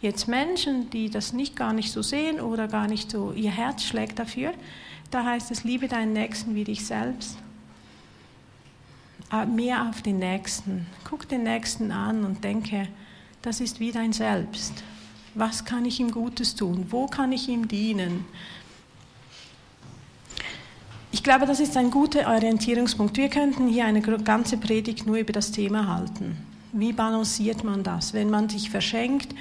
Jetzt 0.00 0.28
Menschen, 0.28 0.90
die 0.90 1.08
das 1.08 1.32
nicht 1.32 1.56
gar 1.56 1.72
nicht 1.72 1.92
so 1.92 2.02
sehen 2.02 2.40
oder 2.40 2.68
gar 2.68 2.86
nicht 2.86 3.10
so 3.10 3.32
ihr 3.32 3.50
Herz 3.50 3.82
schlägt 3.84 4.18
dafür, 4.18 4.52
da 5.10 5.24
heißt 5.24 5.50
es, 5.50 5.64
liebe 5.64 5.88
deinen 5.88 6.12
Nächsten 6.12 6.54
wie 6.54 6.64
dich 6.64 6.84
selbst. 6.84 7.38
Ah, 9.28 9.44
mehr 9.44 9.88
auf 9.88 10.02
den 10.02 10.18
Nächsten. 10.18 10.86
Guck 11.08 11.28
den 11.28 11.42
Nächsten 11.42 11.90
an 11.90 12.24
und 12.24 12.44
denke, 12.44 12.88
das 13.42 13.60
ist 13.60 13.80
wie 13.80 13.92
dein 13.92 14.12
Selbst. 14.12 14.84
Was 15.34 15.64
kann 15.64 15.84
ich 15.84 16.00
ihm 16.00 16.10
Gutes 16.10 16.54
tun? 16.54 16.86
Wo 16.90 17.06
kann 17.06 17.32
ich 17.32 17.48
ihm 17.48 17.68
dienen? 17.68 18.24
Ich 21.12 21.22
glaube, 21.22 21.46
das 21.46 21.60
ist 21.60 21.76
ein 21.76 21.90
guter 21.90 22.28
Orientierungspunkt. 22.28 23.16
Wir 23.16 23.28
könnten 23.28 23.68
hier 23.68 23.86
eine 23.86 24.02
ganze 24.02 24.56
Predigt 24.56 25.06
nur 25.06 25.16
über 25.16 25.32
das 25.32 25.50
Thema 25.50 25.88
halten. 25.88 26.36
Wie 26.72 26.92
balanciert 26.92 27.64
man 27.64 27.82
das? 27.82 28.12
Wenn 28.12 28.28
man 28.28 28.48
sich 28.48 28.70
verschenkt, 28.70 29.34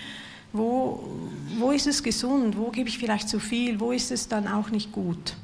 wo, 0.53 1.03
wo 1.59 1.71
ist 1.71 1.87
es 1.87 2.01
gesund? 2.01 2.57
Wo 2.57 2.69
gebe 2.69 2.87
ich 2.87 2.97
vielleicht 2.97 3.27
zu 3.27 3.39
viel? 3.39 3.79
Wo 3.79 3.91
ist 3.91 4.11
es 4.11 4.27
dann 4.27 4.47
auch 4.47 4.69
nicht 4.69 4.91
gut? 4.91 5.35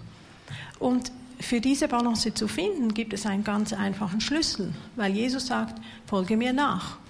Und 0.80 1.12
für 1.40 1.60
diese 1.60 1.88
Balance 1.88 2.34
zu 2.34 2.48
finden, 2.48 2.94
gibt 2.94 3.14
es 3.14 3.26
einen 3.26 3.44
ganz 3.44 3.74
einfachen 3.74 4.22
Schlüssel, 4.22 4.74
weil 4.96 5.14
Jesus 5.14 5.48
sagt, 5.48 5.82
folge 6.06 6.38
mir 6.38 6.54
nach 6.54 7.01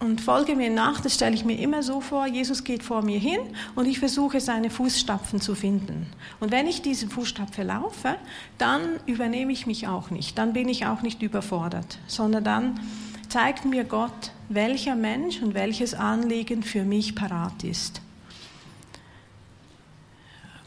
und 0.00 0.22
folge 0.22 0.56
mir 0.56 0.70
nach, 0.70 1.00
das 1.00 1.14
stelle 1.14 1.34
ich 1.34 1.44
mir 1.44 1.58
immer 1.58 1.82
so 1.82 2.00
vor, 2.00 2.26
Jesus 2.26 2.64
geht 2.64 2.82
vor 2.82 3.02
mir 3.02 3.18
hin 3.18 3.40
und 3.74 3.86
ich 3.86 3.98
versuche 3.98 4.40
seine 4.40 4.70
Fußstapfen 4.70 5.40
zu 5.40 5.54
finden. 5.54 6.06
Und 6.40 6.50
wenn 6.50 6.66
ich 6.66 6.80
diese 6.80 7.06
Fußstapfen 7.06 7.66
laufe, 7.66 8.16
dann 8.56 8.80
übernehme 9.04 9.52
ich 9.52 9.66
mich 9.66 9.86
auch 9.86 10.10
nicht, 10.10 10.38
dann 10.38 10.54
bin 10.54 10.68
ich 10.68 10.86
auch 10.86 11.02
nicht 11.02 11.22
überfordert, 11.22 11.98
sondern 12.06 12.44
dann 12.44 12.80
zeigt 13.28 13.66
mir 13.66 13.84
Gott, 13.84 14.32
welcher 14.48 14.96
Mensch 14.96 15.42
und 15.42 15.52
welches 15.52 15.92
Anliegen 15.92 16.62
für 16.62 16.82
mich 16.82 17.14
parat 17.14 17.62
ist. 17.62 18.00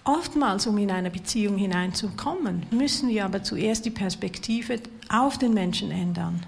Oftmals, 0.06 0.68
um 0.68 0.78
in 0.78 0.92
eine 0.92 1.10
Beziehung 1.10 1.58
hineinzukommen, 1.58 2.68
müssen 2.72 3.10
wir 3.10 3.26
aber 3.26 3.42
zuerst 3.42 3.86
die 3.86 3.90
Perspektive 3.90 4.80
auf 5.10 5.38
den 5.38 5.54
Menschen 5.54 5.92
ändern. 5.92 6.46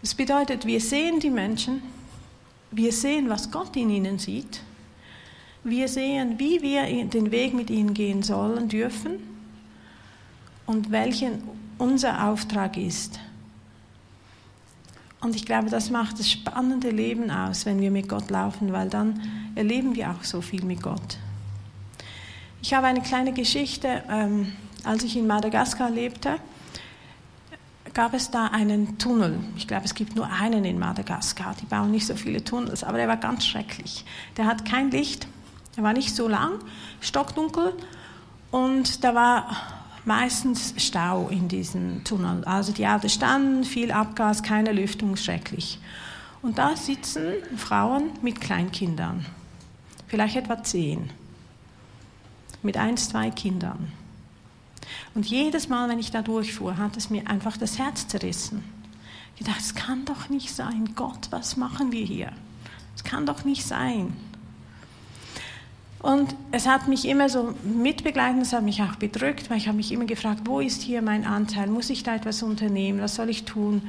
Das 0.00 0.14
bedeutet, 0.14 0.64
wir 0.66 0.80
sehen 0.80 1.20
die 1.20 1.30
Menschen, 1.30 1.82
wir 2.70 2.92
sehen, 2.92 3.28
was 3.28 3.50
Gott 3.50 3.76
in 3.76 3.90
ihnen 3.90 4.18
sieht, 4.18 4.62
wir 5.62 5.88
sehen, 5.88 6.38
wie 6.38 6.62
wir 6.62 7.04
den 7.04 7.30
Weg 7.30 7.52
mit 7.52 7.68
ihnen 7.68 7.92
gehen 7.92 8.22
sollen, 8.22 8.68
dürfen 8.68 9.18
und 10.66 10.90
welchen 10.90 11.42
unser 11.76 12.28
Auftrag 12.28 12.78
ist. 12.78 13.20
Und 15.20 15.36
ich 15.36 15.44
glaube, 15.44 15.68
das 15.68 15.90
macht 15.90 16.18
das 16.18 16.30
spannende 16.30 16.90
Leben 16.90 17.30
aus, 17.30 17.66
wenn 17.66 17.80
wir 17.80 17.90
mit 17.90 18.08
Gott 18.08 18.30
laufen, 18.30 18.72
weil 18.72 18.88
dann 18.88 19.20
erleben 19.54 19.94
wir 19.94 20.10
auch 20.10 20.24
so 20.24 20.40
viel 20.40 20.64
mit 20.64 20.82
Gott. 20.82 21.18
Ich 22.62 22.72
habe 22.72 22.86
eine 22.86 23.02
kleine 23.02 23.34
Geschichte, 23.34 24.02
ähm, 24.08 24.52
als 24.82 25.04
ich 25.04 25.16
in 25.16 25.26
Madagaskar 25.26 25.90
lebte 25.90 26.36
gab 27.94 28.14
es 28.14 28.30
da 28.30 28.46
einen 28.46 28.98
Tunnel. 28.98 29.38
Ich 29.56 29.66
glaube, 29.66 29.84
es 29.84 29.94
gibt 29.94 30.16
nur 30.16 30.26
einen 30.30 30.64
in 30.64 30.78
Madagaskar. 30.78 31.54
Die 31.60 31.66
bauen 31.66 31.90
nicht 31.90 32.06
so 32.06 32.14
viele 32.14 32.42
Tunnels, 32.44 32.84
aber 32.84 32.98
der 32.98 33.08
war 33.08 33.16
ganz 33.16 33.46
schrecklich. 33.46 34.04
Der 34.36 34.46
hat 34.46 34.64
kein 34.64 34.90
Licht, 34.90 35.26
er 35.76 35.82
war 35.82 35.92
nicht 35.92 36.14
so 36.14 36.28
lang, 36.28 36.52
stockdunkel 37.00 37.74
und 38.50 39.04
da 39.04 39.14
war 39.14 39.56
meistens 40.04 40.74
Stau 40.78 41.28
in 41.28 41.48
diesem 41.48 42.04
Tunnel. 42.04 42.44
Also 42.44 42.72
die 42.72 42.86
Autos 42.86 43.14
standen, 43.14 43.64
viel 43.64 43.92
Abgas, 43.92 44.42
keine 44.42 44.72
Lüftung, 44.72 45.16
schrecklich. 45.16 45.78
Und 46.42 46.58
da 46.58 46.74
sitzen 46.76 47.34
Frauen 47.56 48.10
mit 48.22 48.40
Kleinkindern, 48.40 49.26
vielleicht 50.08 50.36
etwa 50.36 50.62
zehn, 50.62 51.10
mit 52.62 52.76
eins, 52.76 53.10
zwei 53.10 53.30
Kindern. 53.30 53.92
Und 55.14 55.26
jedes 55.26 55.68
Mal, 55.68 55.88
wenn 55.88 55.98
ich 55.98 56.10
da 56.10 56.22
durchfuhr, 56.22 56.76
hat 56.76 56.96
es 56.96 57.10
mir 57.10 57.28
einfach 57.28 57.56
das 57.56 57.78
Herz 57.78 58.08
zerrissen. 58.08 58.62
Ich 59.38 59.46
dachte, 59.46 59.60
es 59.60 59.74
kann 59.74 60.04
doch 60.04 60.28
nicht 60.28 60.54
sein. 60.54 60.92
Gott, 60.94 61.28
was 61.30 61.56
machen 61.56 61.92
wir 61.92 62.04
hier? 62.04 62.32
Es 62.94 63.04
kann 63.04 63.26
doch 63.26 63.44
nicht 63.44 63.64
sein. 63.64 64.14
Und 66.00 66.34
es 66.50 66.66
hat 66.66 66.88
mich 66.88 67.06
immer 67.06 67.28
so 67.28 67.54
mitbegleitet, 67.62 68.42
es 68.42 68.52
hat 68.54 68.62
mich 68.62 68.82
auch 68.82 68.96
bedrückt, 68.96 69.50
weil 69.50 69.58
ich 69.58 69.68
habe 69.68 69.76
mich 69.76 69.92
immer 69.92 70.06
gefragt, 70.06 70.42
wo 70.44 70.60
ist 70.60 70.80
hier 70.80 71.02
mein 71.02 71.26
Anteil? 71.26 71.68
Muss 71.68 71.90
ich 71.90 72.02
da 72.02 72.14
etwas 72.14 72.42
unternehmen? 72.42 73.00
Was 73.00 73.16
soll 73.16 73.28
ich 73.28 73.44
tun? 73.44 73.82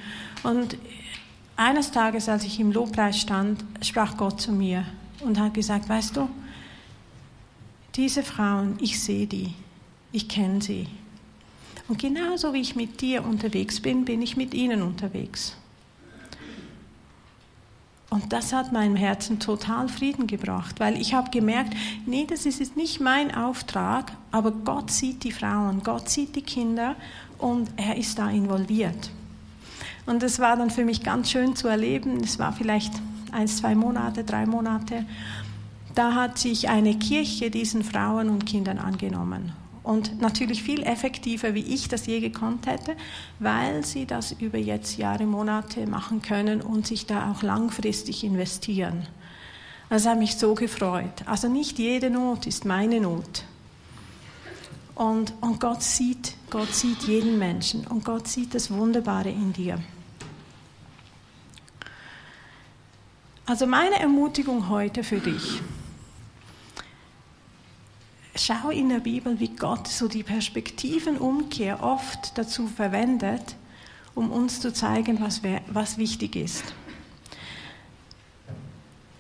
Und 0.43 0.77
eines 1.55 1.91
Tages, 1.91 2.27
als 2.27 2.43
ich 2.43 2.59
im 2.59 2.71
Lobpreis 2.71 3.19
stand, 3.19 3.63
sprach 3.81 4.17
Gott 4.17 4.41
zu 4.41 4.51
mir 4.51 4.85
und 5.21 5.39
hat 5.39 5.53
gesagt, 5.53 5.87
weißt 5.87 6.17
du, 6.17 6.29
diese 7.95 8.23
Frauen, 8.23 8.77
ich 8.79 9.01
sehe 9.01 9.27
die, 9.27 9.53
ich 10.11 10.27
kenne 10.27 10.61
sie. 10.61 10.87
Und 11.87 11.99
genauso 11.99 12.53
wie 12.53 12.61
ich 12.61 12.75
mit 12.75 13.01
dir 13.01 13.25
unterwegs 13.25 13.79
bin, 13.79 14.05
bin 14.05 14.21
ich 14.21 14.37
mit 14.37 14.53
ihnen 14.53 14.81
unterwegs. 14.81 15.55
Und 18.09 18.33
das 18.33 18.51
hat 18.51 18.73
meinem 18.73 18.97
Herzen 18.97 19.39
total 19.39 19.87
Frieden 19.87 20.27
gebracht, 20.27 20.81
weil 20.81 20.99
ich 20.99 21.13
habe 21.13 21.31
gemerkt, 21.31 21.73
nee, 22.05 22.27
das 22.29 22.45
ist 22.45 22.75
nicht 22.75 22.99
mein 22.99 23.33
Auftrag, 23.33 24.11
aber 24.31 24.51
Gott 24.51 24.91
sieht 24.91 25.23
die 25.23 25.31
Frauen, 25.31 25.81
Gott 25.81 26.09
sieht 26.09 26.35
die 26.35 26.41
Kinder 26.41 26.95
und 27.37 27.69
er 27.77 27.95
ist 27.95 28.19
da 28.19 28.29
involviert. 28.29 29.11
Und 30.05 30.23
es 30.23 30.39
war 30.39 30.57
dann 30.57 30.71
für 30.71 30.83
mich 30.83 31.03
ganz 31.03 31.31
schön 31.31 31.55
zu 31.55 31.69
erleben. 31.69 32.21
Es 32.21 32.37
war 32.37 32.51
vielleicht 32.51 32.93
ein, 33.31 33.47
zwei 33.47 33.75
Monate, 33.75 34.25
drei 34.25 34.45
Monate. 34.45 35.05
Da 35.95 36.13
hat 36.13 36.37
sich 36.37 36.67
eine 36.67 36.97
Kirche 36.99 37.49
diesen 37.49 37.83
Frauen 37.83 38.29
und 38.29 38.45
Kindern 38.45 38.77
angenommen 38.77 39.53
und 39.83 40.21
natürlich 40.21 40.61
viel 40.63 40.83
effektiver, 40.83 41.53
wie 41.55 41.73
ich 41.73 41.87
das 41.87 42.05
je 42.05 42.19
gekonnt 42.19 42.67
hätte, 42.67 42.95
weil 43.39 43.83
sie 43.83 44.05
das 44.05 44.31
über 44.33 44.57
jetzt 44.57 44.97
Jahre, 44.97 45.25
Monate 45.25 45.87
machen 45.87 46.21
können 46.21 46.61
und 46.61 46.85
sich 46.85 47.07
da 47.07 47.31
auch 47.31 47.41
langfristig 47.41 48.23
investieren. 48.23 49.07
Das 49.89 50.05
hat 50.05 50.19
mich 50.19 50.37
so 50.37 50.53
gefreut. 50.55 51.25
Also 51.25 51.49
nicht 51.49 51.79
jede 51.79 52.09
Not 52.09 52.45
ist 52.45 52.63
meine 52.63 53.01
Not. 53.01 53.43
Und, 54.93 55.33
und 55.41 55.59
Gott 55.59 55.81
sieht, 55.81 56.35
Gott 56.49 56.73
sieht 56.73 57.03
jeden 57.03 57.39
Menschen 57.39 57.87
und 57.87 58.05
Gott 58.05 58.27
sieht 58.27 58.53
das 58.53 58.71
Wunderbare 58.71 59.29
in 59.29 59.51
dir. 59.51 59.79
Also 63.47 63.65
meine 63.65 63.99
Ermutigung 63.99 64.69
heute 64.69 65.03
für 65.03 65.19
dich 65.19 65.61
schau 68.35 68.69
in 68.69 68.89
der 68.89 68.99
Bibel, 68.99 69.39
wie 69.39 69.49
Gott 69.49 69.87
so 69.87 70.07
die 70.07 70.23
Perspektivenumkehr 70.23 71.83
oft 71.83 72.37
dazu 72.37 72.67
verwendet, 72.67 73.55
um 74.15 74.31
uns 74.31 74.59
zu 74.59 74.73
zeigen, 74.73 75.19
was, 75.19 75.41
was 75.67 75.97
wichtig 75.97 76.35
ist. 76.35 76.73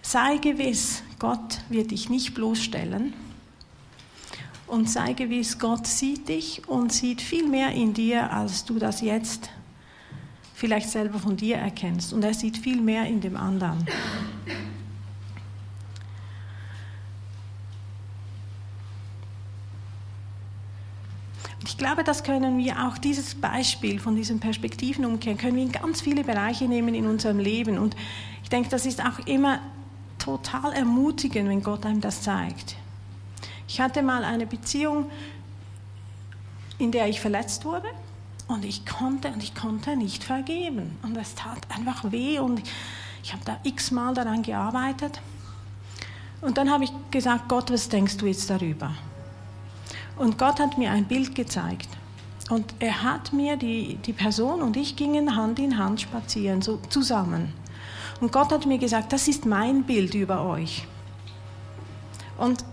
Sei 0.01 0.37
gewiss, 0.37 1.03
Gott 1.19 1.61
wird 1.69 1.91
dich 1.91 2.09
nicht 2.09 2.33
bloßstellen. 2.33 3.13
Und 4.67 4.89
sei 4.89 5.13
gewiss, 5.13 5.59
Gott 5.59 5.85
sieht 5.85 6.29
dich 6.29 6.67
und 6.67 6.93
sieht 6.93 7.21
viel 7.21 7.47
mehr 7.47 7.71
in 7.71 7.93
dir, 7.93 8.31
als 8.31 8.65
du 8.65 8.79
das 8.79 9.01
jetzt 9.01 9.49
vielleicht 10.53 10.89
selber 10.89 11.19
von 11.19 11.35
dir 11.35 11.57
erkennst. 11.57 12.13
Und 12.13 12.23
er 12.23 12.33
sieht 12.33 12.57
viel 12.57 12.79
mehr 12.79 13.05
in 13.05 13.19
dem 13.19 13.35
anderen. 13.35 13.85
Ich 21.65 21.70
glaube, 21.81 22.03
das 22.03 22.23
können 22.23 22.59
wir 22.59 22.85
auch, 22.85 22.99
dieses 22.99 23.33
Beispiel 23.33 23.99
von 23.99 24.15
diesen 24.15 24.39
Perspektiven 24.39 25.03
umkehren, 25.03 25.39
können 25.39 25.55
wir 25.55 25.63
in 25.63 25.71
ganz 25.71 25.99
viele 25.99 26.23
Bereiche 26.23 26.65
nehmen 26.65 26.93
in 26.93 27.07
unserem 27.07 27.39
Leben. 27.39 27.79
Und 27.79 27.95
ich 28.43 28.49
denke, 28.49 28.69
das 28.69 28.85
ist 28.85 29.03
auch 29.03 29.17
immer 29.25 29.57
total 30.19 30.73
ermutigend, 30.73 31.49
wenn 31.49 31.63
Gott 31.63 31.83
einem 31.87 31.99
das 31.99 32.21
zeigt. 32.21 32.75
Ich 33.67 33.81
hatte 33.81 34.03
mal 34.03 34.23
eine 34.23 34.45
Beziehung, 34.45 35.09
in 36.77 36.91
der 36.91 37.07
ich 37.07 37.19
verletzt 37.19 37.65
wurde 37.65 37.87
und 38.47 38.63
ich 38.63 38.85
konnte 38.85 39.29
und 39.29 39.41
ich 39.41 39.55
konnte 39.55 39.97
nicht 39.97 40.23
vergeben. 40.23 40.99
Und 41.01 41.17
es 41.17 41.33
tat 41.33 41.65
einfach 41.75 42.11
weh 42.11 42.37
und 42.37 42.61
ich 43.23 43.33
habe 43.33 43.43
da 43.43 43.57
x-mal 43.63 44.13
daran 44.13 44.43
gearbeitet. 44.43 45.19
Und 46.41 46.59
dann 46.59 46.69
habe 46.69 46.83
ich 46.83 46.91
gesagt, 47.09 47.49
Gott, 47.49 47.71
was 47.71 47.89
denkst 47.89 48.17
du 48.17 48.27
jetzt 48.27 48.51
darüber? 48.51 48.93
Und 50.17 50.37
Gott 50.37 50.59
hat 50.59 50.77
mir 50.77 50.91
ein 50.91 51.05
Bild 51.05 51.35
gezeigt. 51.35 51.89
Und 52.49 52.73
er 52.79 53.03
hat 53.03 53.31
mir, 53.31 53.55
die, 53.55 53.95
die 53.95 54.13
Person 54.13 54.61
und 54.61 54.75
ich 54.75 54.95
gingen 54.95 55.35
Hand 55.35 55.57
in 55.59 55.77
Hand 55.77 56.01
spazieren, 56.01 56.61
so 56.61 56.79
zusammen. 56.89 57.53
Und 58.19 58.31
Gott 58.31 58.51
hat 58.51 58.65
mir 58.65 58.77
gesagt, 58.77 59.13
das 59.13 59.27
ist 59.27 59.45
mein 59.45 59.83
Bild 59.83 60.13
über 60.13 60.45
euch. 60.45 60.85
Und 62.37 62.65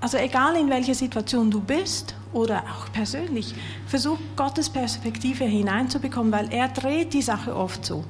also 0.00 0.18
egal 0.18 0.56
in 0.56 0.68
welcher 0.68 0.94
Situation 0.94 1.50
du 1.50 1.60
bist 1.60 2.14
oder 2.32 2.62
auch 2.62 2.92
persönlich, 2.92 3.54
versuch 3.86 4.18
Gottes 4.36 4.68
Perspektive 4.68 5.44
hineinzubekommen, 5.44 6.30
weil 6.30 6.52
er 6.52 6.68
dreht 6.68 7.14
die 7.14 7.22
Sache 7.22 7.56
oft 7.56 7.84
so. 7.84 8.04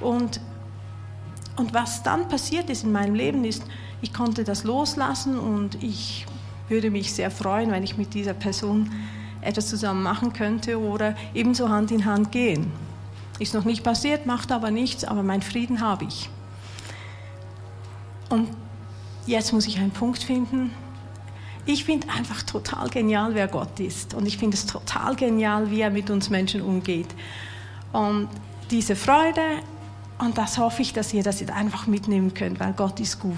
Und, 0.00 0.40
und 1.56 1.72
was 1.72 2.02
dann 2.02 2.28
passiert 2.28 2.68
ist 2.68 2.84
in 2.84 2.92
meinem 2.92 3.14
Leben 3.14 3.44
ist, 3.44 3.62
ich 4.02 4.12
konnte 4.12 4.44
das 4.44 4.64
loslassen 4.64 5.38
und 5.38 5.82
ich 5.82 6.26
würde 6.68 6.90
mich 6.90 7.12
sehr 7.12 7.30
freuen, 7.30 7.70
wenn 7.70 7.82
ich 7.82 7.96
mit 7.96 8.14
dieser 8.14 8.34
Person 8.34 8.90
etwas 9.40 9.68
zusammen 9.68 10.02
machen 10.02 10.32
könnte 10.32 10.80
oder 10.80 11.14
ebenso 11.34 11.68
Hand 11.68 11.90
in 11.90 12.04
Hand 12.04 12.32
gehen. 12.32 12.72
Ist 13.38 13.54
noch 13.54 13.64
nicht 13.64 13.84
passiert, 13.84 14.26
macht 14.26 14.50
aber 14.50 14.70
nichts, 14.70 15.04
aber 15.04 15.22
meinen 15.22 15.42
Frieden 15.42 15.80
habe 15.80 16.06
ich. 16.06 16.30
Und 18.28 18.48
jetzt 19.26 19.52
muss 19.52 19.66
ich 19.66 19.78
einen 19.78 19.90
Punkt 19.90 20.22
finden. 20.22 20.70
Ich 21.66 21.84
finde 21.84 22.08
einfach 22.10 22.42
total 22.42 22.88
genial, 22.88 23.34
wer 23.34 23.48
Gott 23.48 23.78
ist. 23.80 24.14
Und 24.14 24.26
ich 24.26 24.38
finde 24.38 24.56
es 24.56 24.66
total 24.66 25.16
genial, 25.16 25.70
wie 25.70 25.80
er 25.80 25.90
mit 25.90 26.10
uns 26.10 26.30
Menschen 26.30 26.62
umgeht. 26.62 27.08
Und 27.92 28.28
diese 28.70 28.96
Freude, 28.96 29.42
und 30.18 30.38
das 30.38 30.58
hoffe 30.58 30.82
ich, 30.82 30.92
dass 30.92 31.12
ihr 31.12 31.22
das 31.22 31.40
jetzt 31.40 31.52
einfach 31.52 31.86
mitnehmen 31.86 32.34
könnt, 32.34 32.58
weil 32.58 32.72
Gott 32.72 33.00
ist 33.00 33.20
gut. 33.20 33.34